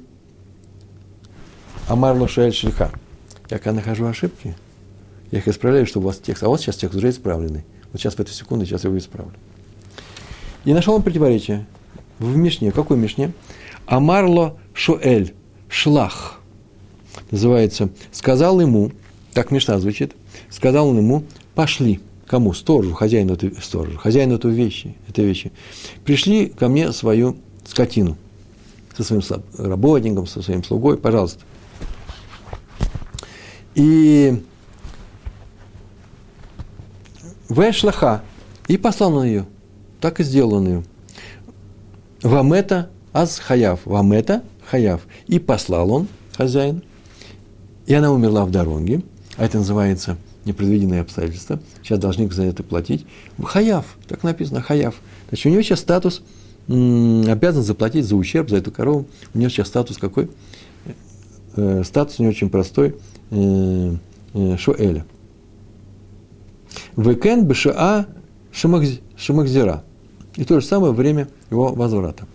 Амарло 1.87 2.27
Шоэль 2.27 2.53
Шельха. 2.53 2.91
Я 3.49 3.59
когда 3.59 3.73
нахожу 3.73 4.05
ошибки, 4.05 4.55
я 5.31 5.39
их 5.39 5.47
исправляю, 5.47 5.85
чтобы 5.85 6.05
у 6.05 6.07
вас 6.07 6.17
текст, 6.17 6.43
а 6.43 6.47
вот 6.47 6.61
сейчас 6.61 6.77
текст 6.77 6.95
уже 6.95 7.09
исправленный. 7.09 7.63
Вот 7.91 8.01
сейчас 8.01 8.15
в 8.15 8.19
эту 8.19 8.31
секунду, 8.31 8.65
сейчас 8.65 8.83
я 8.83 8.89
его 8.89 8.97
исправлю. 8.97 9.33
И 10.65 10.73
нашел 10.73 10.95
он 10.95 11.03
противоречие 11.03 11.65
в 12.19 12.35
Мишне. 12.35 12.71
Какой 12.71 12.97
Мишне? 12.97 13.33
Амарло 13.85 14.57
Шоэль, 14.73 15.33
Шлах. 15.67 16.39
Называется, 17.31 17.89
сказал 18.11 18.61
ему, 18.61 18.91
так 19.33 19.51
Мишна 19.51 19.77
звучит, 19.79 20.13
сказал 20.49 20.87
он 20.87 20.97
ему, 20.97 21.23
пошли. 21.53 21.99
Кому? 22.25 22.53
Сторожу, 22.53 22.93
хозяину 22.93 23.33
этой, 23.33 23.53
сторожу, 23.61 23.97
хозяину 23.97 24.35
этой 24.35 24.51
вещи, 24.51 24.95
этой 25.09 25.25
вещи. 25.25 25.51
Пришли 26.05 26.47
ко 26.47 26.69
мне 26.69 26.91
свою 26.93 27.35
скотину 27.67 28.17
со 28.95 29.03
своим 29.03 29.21
работником, 29.57 30.25
со 30.25 30.41
своим 30.41 30.63
слугой, 30.63 30.97
пожалуйста. 30.97 31.43
И 33.75 34.43
Вэшлаха, 37.49 38.23
и 38.67 38.77
послал 38.77 39.15
он 39.15 39.25
ее. 39.25 39.45
Так 39.99 40.19
и 40.19 40.23
сделал 40.23 40.55
он 40.55 40.67
ее. 40.67 40.83
Вам 42.21 42.53
это 42.53 42.89
аз 43.11 43.39
хаяв, 43.39 43.81
вам 43.85 44.13
это 44.13 44.43
хаяв. 44.65 45.01
И 45.27 45.39
послал 45.39 45.91
он, 45.91 46.07
хозяин, 46.35 46.83
и 47.85 47.93
она 47.93 48.11
умерла 48.11 48.45
в 48.45 48.51
дороге, 48.51 49.01
а 49.37 49.45
это 49.45 49.57
называется 49.57 50.17
непредвиденные 50.45 51.01
обстоятельства. 51.01 51.59
Сейчас 51.81 51.99
должник 51.99 52.33
за 52.33 52.43
это 52.43 52.63
платить. 52.63 53.05
Хаяв, 53.41 53.85
так 54.07 54.23
написано, 54.23 54.61
хаяв. 54.61 54.95
Значит, 55.29 55.45
у 55.45 55.49
него 55.49 55.61
сейчас 55.61 55.79
статус 55.79 56.21
м, 56.67 57.29
обязан 57.29 57.63
заплатить 57.63 58.05
за 58.05 58.15
ущерб, 58.15 58.49
за 58.49 58.57
эту 58.57 58.71
корову. 58.71 59.05
У 59.33 59.37
него 59.37 59.49
сейчас 59.49 59.67
статус 59.67 59.97
какой? 59.97 60.29
Э, 61.55 61.83
статус 61.85 62.19
него 62.19 62.31
очень 62.31 62.49
простой. 62.49 62.95
Э, 63.31 63.95
э, 64.33 64.57
шуэля. 64.57 65.05
Векен 66.95 67.45
бша 67.45 68.07
шамахзира. 68.51 69.83
И 70.35 70.45
то 70.45 70.59
же 70.59 70.65
самое 70.65 70.93
время 70.93 71.27
его 71.51 71.73
возврата. 71.73 72.25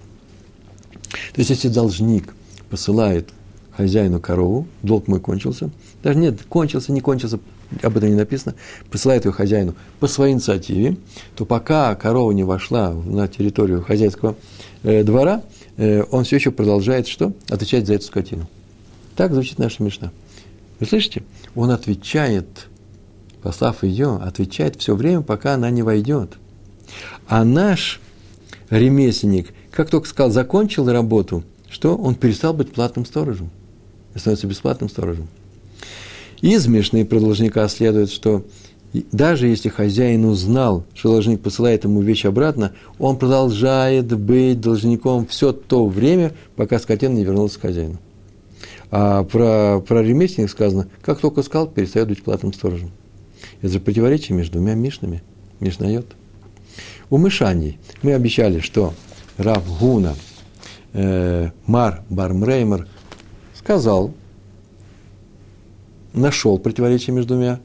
То 1.32 1.40
есть, 1.40 1.50
если 1.50 1.68
должник 1.68 2.34
посылает 2.70 3.30
хозяину 3.76 4.20
корову, 4.20 4.66
долг 4.82 5.08
мой 5.08 5.20
кончился, 5.20 5.70
даже 6.02 6.18
нет, 6.18 6.42
кончился, 6.48 6.92
не 6.92 7.00
кончился, 7.00 7.38
об 7.82 7.96
этом 7.96 8.10
не 8.10 8.16
написано, 8.16 8.54
посылает 8.90 9.24
ее 9.24 9.32
хозяину 9.32 9.74
по 10.00 10.06
своей 10.06 10.34
инициативе, 10.34 10.96
то 11.36 11.44
пока 11.44 11.94
корова 11.94 12.32
не 12.32 12.44
вошла 12.44 12.92
на 12.92 13.28
территорию 13.28 13.82
хозяйского 13.82 14.36
э, 14.82 15.04
двора, 15.04 15.42
э, 15.76 16.02
он 16.10 16.24
все 16.24 16.36
еще 16.36 16.50
продолжает 16.50 17.06
что? 17.06 17.32
Отвечать 17.48 17.86
за 17.86 17.94
эту 17.94 18.04
скотину. 18.04 18.48
Так 19.18 19.32
звучит 19.32 19.58
наша 19.58 19.82
мешна. 19.82 20.12
Вы 20.78 20.86
слышите? 20.86 21.24
Он 21.56 21.72
отвечает, 21.72 22.68
послав 23.42 23.82
ее, 23.82 24.14
отвечает 24.22 24.76
все 24.76 24.94
время, 24.94 25.22
пока 25.22 25.54
она 25.54 25.70
не 25.70 25.82
войдет. 25.82 26.38
А 27.26 27.42
наш 27.42 28.00
ремесленник, 28.70 29.52
как 29.72 29.90
только 29.90 30.06
сказал, 30.06 30.30
закончил 30.30 30.88
работу, 30.88 31.42
что 31.68 31.96
он 31.96 32.14
перестал 32.14 32.54
быть 32.54 32.72
платным 32.72 33.04
сторожем 33.04 33.50
и 34.14 34.20
становится 34.20 34.46
бесплатным 34.46 34.88
сторожем. 34.88 35.26
Из 36.40 36.68
Мишны 36.68 37.04
про 37.04 37.18
должника 37.18 37.66
следует, 37.66 38.12
что 38.12 38.44
даже 39.10 39.48
если 39.48 39.68
хозяин 39.68 40.26
узнал, 40.26 40.84
что 40.94 41.10
должник 41.10 41.40
посылает 41.40 41.82
ему 41.82 42.02
вещь 42.02 42.24
обратно, 42.24 42.72
он 43.00 43.18
продолжает 43.18 44.16
быть 44.16 44.60
должником 44.60 45.26
все 45.26 45.52
то 45.52 45.88
время, 45.88 46.34
пока 46.54 46.78
скотина 46.78 47.14
не 47.14 47.24
вернулась 47.24 47.56
к 47.56 47.62
хозяину. 47.62 47.98
А 48.90 49.24
про, 49.24 49.80
про 49.80 50.02
ремесленник 50.02 50.50
сказано, 50.50 50.88
как 51.02 51.20
только 51.20 51.42
сказал, 51.42 51.68
перестает 51.68 52.08
быть 52.08 52.22
платным 52.22 52.52
сторожем. 52.52 52.90
Это 53.60 53.80
противоречие 53.80 54.36
между 54.36 54.54
двумя 54.54 54.74
Мишнами. 54.74 55.22
Мишнает. 55.60 56.06
У 57.10 57.18
Мышаней 57.18 57.78
мы 58.02 58.14
обещали, 58.14 58.60
что 58.60 58.94
Рав 59.36 59.64
Гуна, 59.78 60.14
э, 60.92 61.50
Мар 61.66 62.02
Бармреймер 62.08 62.86
сказал, 63.54 64.14
нашел 66.12 66.58
противоречие 66.58 67.14
между 67.14 67.34
двумя 67.34 67.60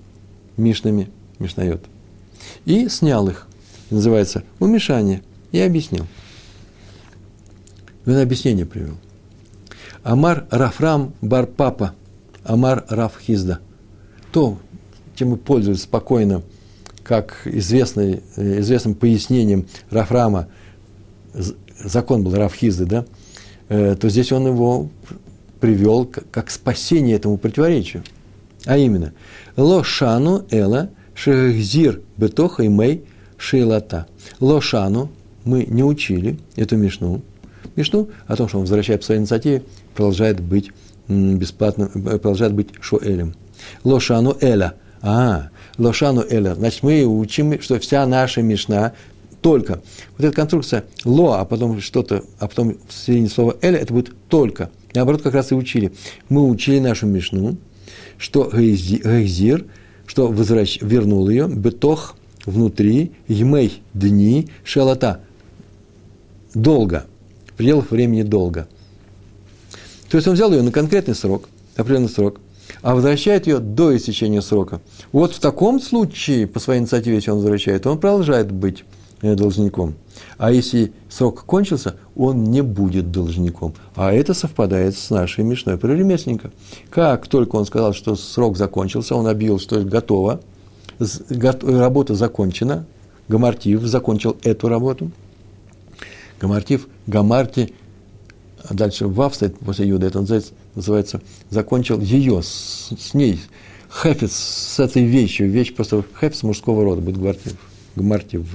Мишнами, 0.58 1.10
Мишнает, 1.40 1.86
и 2.66 2.90
снял 2.90 3.28
их. 3.30 3.48
Называется 3.90 4.44
умешание. 4.60 5.22
И 5.52 5.60
объяснил. 5.60 6.08
Он 8.08 8.18
объяснение 8.18 8.66
привел. 8.66 8.98
Амар 10.04 10.46
Рафрам 10.52 11.14
Бар 11.22 11.48
Папа, 11.48 11.94
Амар 12.44 12.86
Рафхизда. 12.90 13.60
То, 14.32 14.58
чем 15.16 15.30
мы 15.30 15.38
пользуемся 15.38 15.84
спокойно 15.84 16.44
как 17.04 17.42
э, 17.46 17.60
известным 17.60 18.96
пояснением 18.96 19.68
Рафрама, 19.90 20.48
закон 21.84 22.24
был 22.24 22.36
Рафхизды, 22.36 22.86
да, 22.86 23.06
э, 23.70 23.96
то 23.96 24.10
здесь 24.10 24.32
он 24.32 24.48
его 24.48 24.90
привел 25.60 26.06
как 26.06 26.50
спасение 26.52 27.16
этому 27.16 27.38
противоречию. 27.38 28.04
А 28.66 28.78
именно, 28.78 29.14
лошану 29.56 30.46
эла 30.50 30.90
шехзир 31.16 32.02
бетоха 32.18 32.64
и 32.64 32.68
мей 32.68 33.04
шейлата. 33.38 34.08
Лошану 34.40 35.10
мы 35.44 35.66
не 35.66 35.84
учили 35.84 36.40
эту 36.56 36.78
мишну. 36.78 37.22
Мишну 37.76 38.10
о 38.28 38.36
том, 38.36 38.48
что 38.48 38.58
он 38.58 38.64
возвращает 38.64 39.02
по 39.02 39.06
своей 39.06 39.22
инициативе, 39.22 39.64
продолжает 39.94 40.40
быть 40.40 40.72
бесплатным, 41.08 41.90
э, 41.94 42.18
продолжает 42.18 42.54
быть 42.54 42.70
шоэлем. 42.82 43.36
Лошану 43.84 44.38
эля. 44.42 44.76
А, 45.02 45.50
лошану 45.78 46.24
эля. 46.30 46.56
Значит, 46.56 46.84
мы 46.84 47.04
учим, 47.04 47.62
что 47.62 47.80
вся 47.80 48.06
наша 48.06 48.42
мишна 48.42 48.94
только. 49.42 49.82
Вот 50.18 50.26
эта 50.26 50.36
конструкция 50.36 50.86
ло, 51.04 51.40
а 51.40 51.46
потом 51.46 51.82
что-то, 51.82 52.24
а 52.40 52.48
потом 52.48 52.78
в 52.88 52.94
середине 52.94 53.30
слова 53.30 53.56
эля, 53.62 53.78
это 53.78 53.94
будет 53.94 54.14
только. 54.30 54.70
Наоборот, 54.94 55.22
как 55.22 55.34
раз 55.34 55.52
и 55.52 55.56
учили. 55.56 55.92
Мы 56.30 56.48
учили 56.48 56.80
нашу 56.80 57.08
мишну, 57.08 57.58
что 58.18 58.50
гейзир, 58.52 59.66
что 60.06 60.28
возвращ, 60.28 60.80
вернул 60.82 61.28
ее, 61.30 61.48
бетох 61.48 62.16
внутри, 62.46 63.12
емей 63.28 63.82
дни, 63.94 64.50
шалата, 64.64 65.22
долго, 66.54 67.06
в 67.48 67.54
пределах 67.54 67.92
времени 67.92 68.24
долго. 68.24 68.68
То 70.14 70.18
есть 70.18 70.28
он 70.28 70.36
взял 70.36 70.52
ее 70.52 70.62
на 70.62 70.72
конкретный 70.72 71.16
срок, 71.16 71.50
определенный 71.76 72.08
срок, 72.08 72.40
а 72.84 72.94
возвращает 72.94 73.48
ее 73.48 73.58
до 73.58 73.98
истечения 73.98 74.44
срока. 74.44 74.80
Вот 75.12 75.34
в 75.34 75.40
таком 75.40 75.82
случае, 75.82 76.46
по 76.46 76.60
своей 76.60 76.82
инициативе, 76.82 77.16
если 77.16 77.32
он 77.32 77.38
возвращает, 77.38 77.88
он 77.88 77.98
продолжает 77.98 78.52
быть 78.52 78.84
э, 79.24 79.34
должником. 79.34 79.96
А 80.38 80.52
если 80.52 80.94
срок 81.10 81.46
кончился, 81.46 81.96
он 82.16 82.44
не 82.44 82.62
будет 82.62 83.10
должником. 83.10 83.74
А 83.96 84.14
это 84.14 84.36
совпадает 84.36 84.96
с 84.96 85.10
нашей 85.10 85.44
Мишной 85.44 85.80
про 85.80 85.96
ремесленника. 85.96 86.52
Как 86.92 87.26
только 87.26 87.56
он 87.56 87.66
сказал, 87.66 87.94
что 87.94 88.16
срок 88.16 88.56
закончился, 88.56 89.16
он 89.16 89.26
объявил, 89.26 89.58
что 89.58 89.82
готово, 89.82 90.42
работа 91.64 92.14
закончена, 92.14 92.86
Гамартив 93.30 93.82
закончил 93.82 94.38
эту 94.44 94.70
работу. 94.70 95.10
Гамартив, 96.40 96.88
Гамарти, 97.08 97.74
а 98.64 98.74
дальше 98.74 99.08
Вав 99.08 99.36
стоит 99.36 99.58
после 99.60 99.88
Юда, 99.88 100.08
это 100.08 100.26
называется, 100.76 101.22
закончил 101.50 102.00
ее, 102.00 102.42
с, 102.42 102.92
с 102.98 103.14
ней, 103.14 103.40
Хефец 104.02 104.34
с 104.34 104.80
этой 104.80 105.04
вещью, 105.04 105.50
вещь 105.50 105.74
просто 105.74 106.04
Хефец 106.20 106.44
мужского 106.44 106.84
рода, 106.84 107.02
будет 107.02 107.18
Гамартив. 107.18 107.56
Гамартив. 107.96 108.46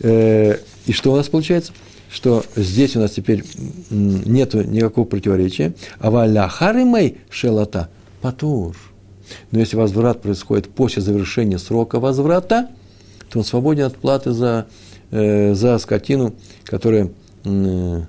Э, 0.00 0.56
и 0.86 0.92
что 0.92 1.12
у 1.12 1.16
нас 1.16 1.28
получается? 1.28 1.72
что 2.12 2.44
здесь 2.56 2.94
у 2.94 3.00
нас 3.00 3.12
теперь 3.12 3.42
нет 3.90 4.52
никакого 4.52 5.06
противоречия. 5.06 5.72
А 5.98 6.10
валя 6.10 6.46
харимей 6.46 7.18
шелата 7.30 7.88
патур. 8.20 8.76
Но 9.50 9.60
если 9.60 9.76
возврат 9.76 10.20
происходит 10.20 10.68
после 10.68 11.00
завершения 11.00 11.58
срока 11.58 11.98
возврата, 11.98 12.68
то 13.30 13.38
он 13.38 13.44
свободен 13.44 13.84
от 13.84 13.96
платы 13.96 14.32
за, 14.32 14.66
э, 15.10 15.54
за 15.54 15.78
скотину, 15.78 16.34
которая, 16.64 17.10
э, 17.44 18.02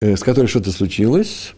с 0.00 0.20
которой 0.20 0.46
что-то 0.46 0.70
случилось. 0.70 1.54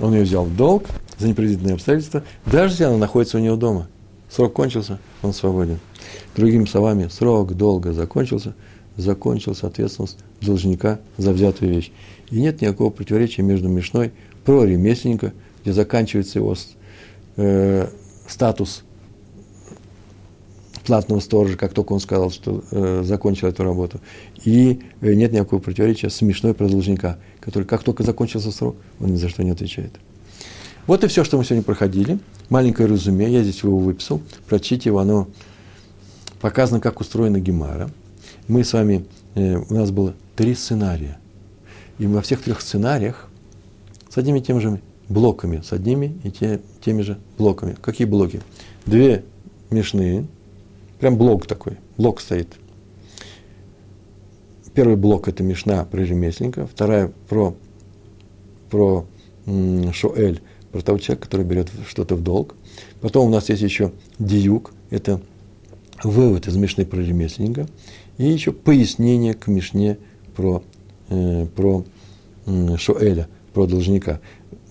Он 0.00 0.14
ее 0.14 0.22
взял 0.22 0.44
в 0.44 0.56
долг 0.56 0.86
за 1.18 1.28
непредвиденные 1.28 1.74
обстоятельства, 1.74 2.22
даже 2.46 2.72
если 2.74 2.84
она 2.84 2.96
находится 2.96 3.38
у 3.38 3.40
него 3.40 3.56
дома– 3.56 3.88
Срок 4.30 4.52
кончился, 4.52 4.98
он 5.22 5.32
свободен. 5.32 5.78
Другими 6.36 6.66
словами, 6.66 7.08
срок 7.08 7.54
долго 7.54 7.92
закончился, 7.92 8.54
закончилась 8.96 9.62
ответственность 9.62 10.18
должника 10.40 11.00
за 11.16 11.32
взятую 11.32 11.72
вещь. 11.72 11.90
И 12.30 12.40
нет 12.40 12.60
никакого 12.60 12.90
противоречия 12.90 13.42
между 13.42 13.68
Мишной 13.68 14.12
про 14.44 14.64
ремесленника, 14.64 15.32
где 15.62 15.72
заканчивается 15.72 16.38
его 16.38 16.54
э, 17.36 17.88
статус 18.26 18.84
платного 20.88 21.20
сторожа, 21.20 21.58
как 21.58 21.74
только 21.74 21.92
он 21.92 22.00
сказал, 22.00 22.30
что 22.30 22.64
э, 22.70 23.02
закончил 23.04 23.46
эту 23.46 23.62
работу. 23.62 24.00
И 24.42 24.80
э, 25.02 25.12
нет 25.12 25.32
никакого 25.32 25.60
противоречия 25.60 26.08
с 26.08 26.22
Мишной 26.22 26.54
про 26.54 26.66
должника, 26.66 27.18
который, 27.40 27.64
как 27.64 27.82
только 27.82 28.04
закончился 28.04 28.50
срок, 28.50 28.76
он 28.98 29.12
ни 29.12 29.16
за 29.16 29.28
что 29.28 29.44
не 29.44 29.50
отвечает. 29.50 29.92
Вот 30.86 31.04
и 31.04 31.08
все, 31.08 31.24
что 31.24 31.36
мы 31.36 31.44
сегодня 31.44 31.62
проходили. 31.62 32.18
Маленькое 32.48 32.88
резюме, 32.88 33.30
я 33.30 33.42
здесь 33.42 33.62
его 33.62 33.76
выписал. 33.76 34.22
Прочтите 34.48 34.88
его, 34.88 35.00
оно 35.00 35.28
показано, 36.40 36.80
как 36.80 37.00
устроена 37.00 37.38
Гемара. 37.38 37.90
Мы 38.48 38.64
с 38.64 38.72
вами, 38.72 39.04
э, 39.34 39.58
у 39.58 39.74
нас 39.74 39.90
было 39.90 40.14
три 40.36 40.54
сценария. 40.54 41.18
И 41.98 42.06
во 42.06 42.22
всех 42.22 42.40
трех 42.40 42.62
сценариях 42.62 43.28
с 44.08 44.16
одними 44.16 44.38
и 44.38 44.42
теми 44.42 44.60
же 44.60 44.80
блоками, 45.10 45.60
с 45.60 45.74
одними 45.74 46.18
и 46.24 46.30
те, 46.30 46.62
теми 46.82 47.02
же 47.02 47.18
блоками. 47.36 47.76
Какие 47.78 48.06
блоки? 48.06 48.40
Две 48.86 49.22
мешные, 49.70 50.26
прям 50.98 51.16
блок 51.16 51.46
такой, 51.46 51.78
блок 51.96 52.20
стоит. 52.20 52.56
Первый 54.74 54.96
блок– 54.96 55.28
это 55.28 55.42
мешна 55.42 55.84
про 55.84 56.02
ремесленника, 56.02 56.66
вторая 56.66 57.12
про, 57.28 57.56
про 58.70 59.06
Шоэль, 59.44 60.40
про 60.70 60.82
того 60.82 60.98
человека, 60.98 61.24
который 61.26 61.44
берет 61.44 61.68
что-то 61.88 62.14
в 62.14 62.22
долг. 62.22 62.54
Потом 63.00 63.26
у 63.26 63.30
нас 63.30 63.48
есть 63.48 63.62
еще 63.62 63.92
диюк, 64.18 64.72
это 64.90 65.20
вывод 66.04 66.46
из 66.46 66.56
Мишны 66.56 66.84
про 66.84 67.00
ремесленника, 67.00 67.66
и 68.18 68.24
еще 68.24 68.52
пояснение 68.52 69.34
к 69.34 69.48
Мишне 69.48 69.98
про, 70.36 70.62
э, 71.08 71.46
про 71.56 71.84
э, 72.46 72.76
Шуэля, 72.76 73.28
про 73.52 73.66
должника. 73.66 74.20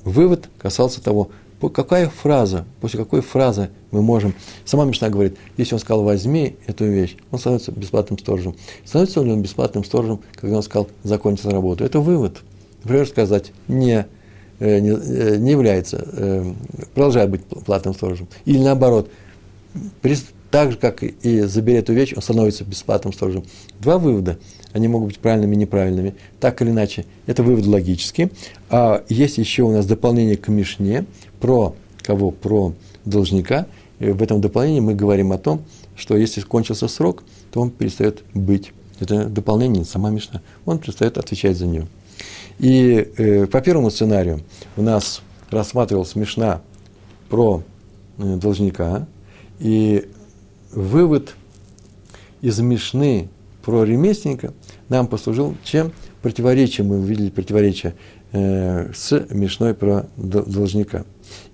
Вывод 0.04 0.50
касался 0.58 1.04
того, 1.04 1.32
какая 1.60 2.10
фраза, 2.10 2.66
после 2.82 3.00
какой 3.00 3.22
фразы 3.22 3.70
мы 3.92 4.02
можем... 4.02 4.34
Сама 4.66 4.86
Мишна 4.86 5.10
говорит, 5.10 5.38
если 5.58 5.74
он 5.74 5.80
сказал 5.80 6.04
«возьми 6.04 6.56
эту 6.68 6.86
вещь», 6.86 7.18
он 7.32 7.40
становится 7.40 7.72
бесплатным 7.72 8.20
сторожем. 8.20 8.56
Становится 8.86 9.24
ли 9.24 9.32
он 9.32 9.42
бесплатным 9.42 9.84
сторожем, 9.84 10.22
когда 10.34 10.58
он 10.58 10.64
сказал 10.64 10.88
«закончится 11.04 11.52
работу»? 11.52 11.84
Это 11.84 12.00
вывод. 12.00 12.44
Например, 12.84 13.08
сказать 13.08 13.52
«не 13.68 14.06
Э, 14.60 14.80
не, 14.80 14.90
э, 14.90 15.38
не 15.38 15.52
является, 15.52 16.04
э, 16.14 16.54
продолжает 16.96 17.30
быть 17.30 17.44
платным 17.46 17.94
сторожем. 17.94 18.28
Или 18.46 18.58
наоборот, 18.58 19.08
так 20.50 20.72
же, 20.72 20.78
как 20.78 21.04
и 21.04 21.42
забери 21.42 21.78
эту 21.78 21.94
вещь, 21.94 22.14
он 22.16 22.24
становится 22.24 22.64
бесплатным 22.64 23.14
сторожем. 23.14 23.46
Два 23.80 24.00
вывода, 24.00 24.40
они 24.74 24.88
могут 24.88 25.10
быть 25.10 25.20
правильными 25.20 25.54
и 25.54 25.58
неправильными. 25.60 26.16
Так 26.40 26.60
или 26.64 26.72
иначе, 26.72 27.06
это 27.28 27.44
вывод 27.44 27.68
логический. 27.68 28.32
А 28.72 29.04
есть 29.10 29.38
еще 29.38 29.62
у 29.62 29.72
нас 29.72 29.86
дополнение 29.86 30.38
к 30.38 30.48
Мишне 30.48 31.06
про 31.40 31.76
кого? 32.02 32.32
Про 32.32 32.74
должника. 33.06 33.68
И 34.00 34.12
в 34.12 34.22
этом 34.22 34.42
дополнении 34.42 34.80
мы 34.80 34.94
говорим 34.94 35.32
о 35.32 35.38
том, 35.38 35.64
что 35.96 36.16
если 36.16 36.42
кончился 36.42 36.88
срок, 36.88 37.24
то 37.52 37.62
он 37.62 37.72
перестает 37.72 38.24
быть. 38.34 38.72
Это 39.00 39.26
дополнение, 39.26 39.86
сама 39.86 40.10
Мишна. 40.10 40.42
Он 40.66 40.80
перестает 40.80 41.18
отвечать 41.18 41.58
за 41.58 41.68
нее. 41.68 41.88
И 42.60 43.12
э, 43.18 43.46
по 43.48 43.62
первому 43.62 43.92
сценарию 43.92 44.42
у 44.76 44.82
нас 44.82 45.22
рассматривалась 45.50 46.10
смешна 46.10 46.62
про 47.30 47.64
э, 48.18 48.36
должника, 48.38 49.08
и 49.60 50.10
вывод 50.72 51.36
из 52.42 52.60
Мишны 52.60 53.30
про 53.64 53.84
ремесленника 53.84 54.54
нам 54.90 55.08
послужил 55.08 55.56
чем? 55.64 55.92
Противоречием, 56.22 56.88
мы 56.88 57.00
увидели 57.00 57.30
противоречие 57.30 57.96
э, 58.32 58.92
с 58.94 59.26
Мишной 59.30 59.74
про 59.74 60.08
должника. 60.16 61.06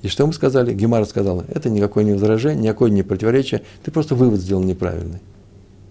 И 0.02 0.08
что 0.08 0.28
мы 0.28 0.34
сказали? 0.34 0.74
Гемара 0.74 1.06
сказала, 1.06 1.46
это 1.48 1.70
никакое 1.70 2.04
не 2.04 2.14
возражение, 2.14 2.64
никакое 2.64 2.92
не 2.92 3.04
противоречие, 3.04 3.64
ты 3.84 3.92
просто 3.92 4.16
вывод 4.16 4.40
сделал 4.40 4.64
неправильный. 4.64 5.20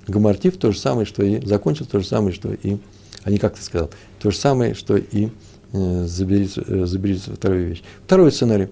Гамартив 0.07 0.57
то 0.57 0.73
же 0.73 0.79
самое, 0.79 1.07
что 1.07 1.23
и 1.23 1.45
закончил, 1.45 1.87
то 1.87 2.01
же 2.01 2.07
самое, 2.07 2.35
что 2.35 2.53
и 2.53 2.79
а 3.25 3.31
не 3.31 3.39
как 3.39 3.55
ты 3.55 3.63
сказал. 3.63 3.91
То 4.19 4.31
же 4.31 4.37
самое, 4.37 4.75
что 4.75 4.97
и 4.97 5.29
э, 5.73 6.05
забери, 6.07 6.51
э, 6.57 7.35
вторую 7.35 7.69
вещь. 7.69 7.83
Второй 8.05 8.33
сценарий. 8.33 8.69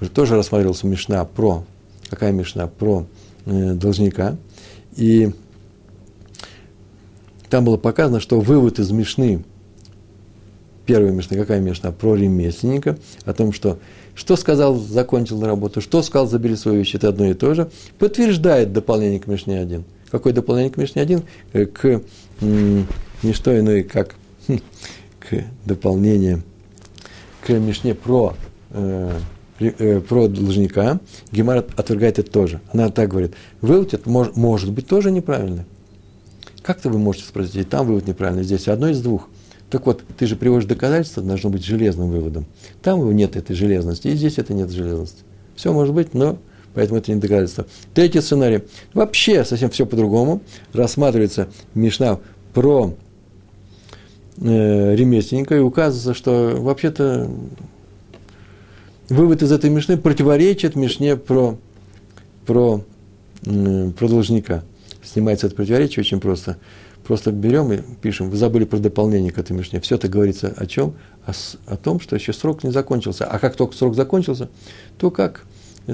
Уже 0.00 0.10
тоже 0.10 0.36
рассматривался 0.36 0.86
Мишна 0.86 1.24
про, 1.24 1.64
какая 2.08 2.32
Мишна? 2.32 2.66
Про 2.66 3.06
э, 3.46 3.72
должника. 3.74 4.36
И 4.96 5.32
там 7.48 7.64
было 7.64 7.76
показано, 7.76 8.20
что 8.20 8.40
вывод 8.40 8.78
из 8.78 8.90
Мишны, 8.90 9.44
первая 10.86 11.12
Мишна, 11.12 11.36
какая 11.36 11.60
Мишна? 11.60 11.92
Про 11.92 12.16
ремесленника, 12.16 12.98
о 13.24 13.32
том, 13.32 13.52
что 13.52 13.78
что 14.14 14.36
сказал, 14.36 14.76
закончил 14.76 15.42
работу, 15.42 15.80
что 15.80 16.02
сказал, 16.02 16.26
забери 16.26 16.54
свою 16.56 16.78
вещь, 16.78 16.94
это 16.94 17.08
одно 17.08 17.26
и 17.26 17.34
то 17.34 17.54
же, 17.54 17.70
подтверждает 17.98 18.72
дополнение 18.72 19.20
к 19.20 19.26
Мишне 19.26 19.58
1. 19.58 19.84
Какое 20.10 20.32
дополнение 20.34 20.70
к 20.70 20.76
Мишне 20.76 21.00
1? 21.00 21.22
Э, 21.54 21.66
к 21.66 22.02
не 22.40 23.32
что 23.32 23.58
иное, 23.58 23.84
как 23.84 24.16
хм, 24.48 24.58
к 25.20 25.44
дополнению 25.64 26.42
к 27.42 27.50
Мишне 27.50 27.94
про, 27.94 28.34
э, 28.70 29.18
э, 29.58 30.00
про 30.00 30.28
должника, 30.28 31.00
Гемар 31.30 31.64
отвергает 31.76 32.18
это 32.18 32.30
тоже. 32.30 32.60
Она 32.72 32.88
так 32.90 33.10
говорит, 33.10 33.34
вывод 33.60 33.94
это 33.94 34.08
мож, 34.08 34.28
может 34.34 34.72
быть 34.72 34.86
тоже 34.86 35.10
неправильный. 35.10 35.64
Как-то 36.62 36.88
вы 36.88 36.98
можете 36.98 37.26
спросить, 37.26 37.68
там 37.68 37.86
вывод 37.86 38.06
неправильный, 38.06 38.44
здесь 38.44 38.68
одно 38.68 38.88
из 38.88 39.00
двух. 39.00 39.28
Так 39.72 39.86
вот, 39.86 40.04
ты 40.18 40.26
же 40.26 40.36
приводишь 40.36 40.68
доказательство, 40.68 41.22
должно 41.22 41.48
быть 41.48 41.64
железным 41.64 42.10
выводом. 42.10 42.44
Там 42.82 43.10
нет 43.16 43.36
этой 43.36 43.56
железности, 43.56 44.08
и 44.08 44.14
здесь 44.14 44.36
это 44.36 44.52
нет 44.52 44.70
железности. 44.70 45.22
Все 45.56 45.72
может 45.72 45.94
быть, 45.94 46.12
но 46.12 46.36
поэтому 46.74 46.98
это 46.98 47.10
не 47.10 47.18
доказательство. 47.18 47.64
Третий 47.94 48.20
сценарий. 48.20 48.64
Вообще 48.92 49.46
совсем 49.46 49.70
все 49.70 49.86
по-другому. 49.86 50.42
Рассматривается 50.74 51.48
Мишна 51.72 52.18
про 52.52 52.94
э, 54.36 54.94
ремесленника, 54.94 55.56
и 55.56 55.60
указывается, 55.60 56.12
что 56.12 56.54
вообще-то 56.58 57.30
вывод 59.08 59.42
из 59.42 59.52
этой 59.52 59.70
Мишны 59.70 59.96
противоречит 59.96 60.76
Мишне 60.76 61.16
про, 61.16 61.56
про, 62.44 62.84
э, 63.46 63.90
про 63.98 64.08
должника. 64.08 64.64
Снимается 65.02 65.46
это 65.46 65.56
противоречие 65.56 66.02
очень 66.02 66.20
просто. 66.20 66.58
Просто 67.04 67.32
берем 67.32 67.72
и 67.72 67.80
пишем, 68.00 68.30
вы 68.30 68.36
забыли 68.36 68.64
про 68.64 68.78
дополнение 68.78 69.32
к 69.32 69.38
этой 69.38 69.52
Мишне. 69.52 69.80
Все 69.80 69.96
это 69.96 70.08
говорится 70.08 70.54
о 70.56 70.66
чем? 70.66 70.94
О, 71.26 71.32
о 71.66 71.76
том, 71.76 72.00
что 72.00 72.16
еще 72.16 72.32
срок 72.32 72.62
не 72.64 72.70
закончился. 72.70 73.26
А 73.26 73.38
как 73.38 73.56
только 73.56 73.76
срок 73.76 73.94
закончился, 73.94 74.48
то 74.98 75.10
как 75.10 75.44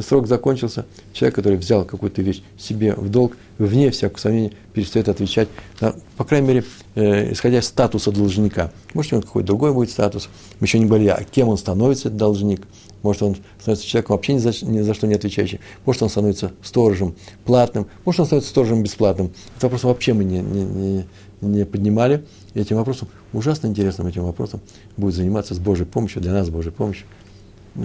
срок 0.07 0.27
закончился, 0.27 0.87
человек, 1.13 1.37
который 1.37 1.57
взял 1.57 1.85
какую-то 1.85 2.21
вещь 2.23 2.43
себе 2.59 2.95
в 2.95 3.09
долг, 3.09 3.37
вне 3.59 3.91
всякого 3.91 4.19
сомнения, 4.19 4.53
перестает 4.73 5.09
отвечать, 5.09 5.49
на, 5.81 5.95
по 6.17 6.25
крайней 6.25 6.49
мере, 6.49 6.65
э, 6.95 7.33
исходя 7.33 7.59
из 7.59 7.67
статуса 7.67 8.13
должника. 8.13 8.71
Может, 8.95 9.13
у 9.13 9.17
него 9.17 9.27
какой-то 9.27 9.47
другой 9.47 9.73
будет 9.73 9.91
статус. 9.91 10.29
Мы 10.61 10.67
еще 10.67 10.79
не 10.79 10.87
говорили, 10.87 11.09
а 11.09 11.23
кем 11.25 11.49
он 11.49 11.57
становится, 11.57 12.09
этот 12.09 12.19
должник. 12.19 12.67
Может, 13.03 13.23
он 13.23 13.37
становится 13.61 13.87
человеком 13.87 14.17
вообще 14.17 14.35
ни 14.35 14.39
за, 14.39 14.67
ни 14.67 14.81
за 14.81 14.95
что 14.95 15.07
не 15.07 15.15
отвечающим. 15.15 15.61
Может, 15.85 16.03
он 16.03 16.09
становится 16.09 16.53
сторожем 16.63 17.15
платным. 17.45 17.87
Может, 18.05 18.21
он 18.21 18.27
становится 18.27 18.51
сторожем 18.51 18.83
бесплатным. 18.83 19.33
Этот 19.51 19.65
вопрос 19.65 19.85
вообще 19.85 20.13
мы 20.13 20.25
не, 20.25 20.41
не, 20.41 20.65
не, 20.65 21.05
не 21.41 21.65
поднимали. 21.65 22.25
И 22.55 22.61
этим 22.61 22.77
вопросом, 22.77 23.09
ужасно 23.33 23.67
интересным 23.67 24.07
этим 24.07 24.25
вопросом, 24.25 24.61
будет 24.97 25.15
заниматься 25.15 25.55
с 25.55 25.59
Божьей 25.59 25.87
помощью, 25.87 26.23
для 26.23 26.33
нас 26.33 26.47
с 26.47 26.51
Божьей 26.51 26.73
помощью 26.73 27.07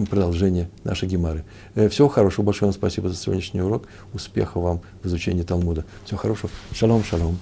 продолжение 0.09 0.69
нашей 0.83 1.07
гемары. 1.07 1.43
Э, 1.75 1.87
всего 1.89 2.07
хорошего, 2.07 2.45
большое 2.45 2.67
вам 2.67 2.73
спасибо 2.73 3.09
за 3.09 3.15
сегодняшний 3.15 3.61
урок. 3.61 3.87
Успехов 4.13 4.63
вам 4.63 4.81
в 5.03 5.07
изучении 5.07 5.43
Талмуда. 5.43 5.85
Всего 6.05 6.17
хорошего. 6.17 6.51
Шалом, 6.73 7.03
шалом. 7.03 7.37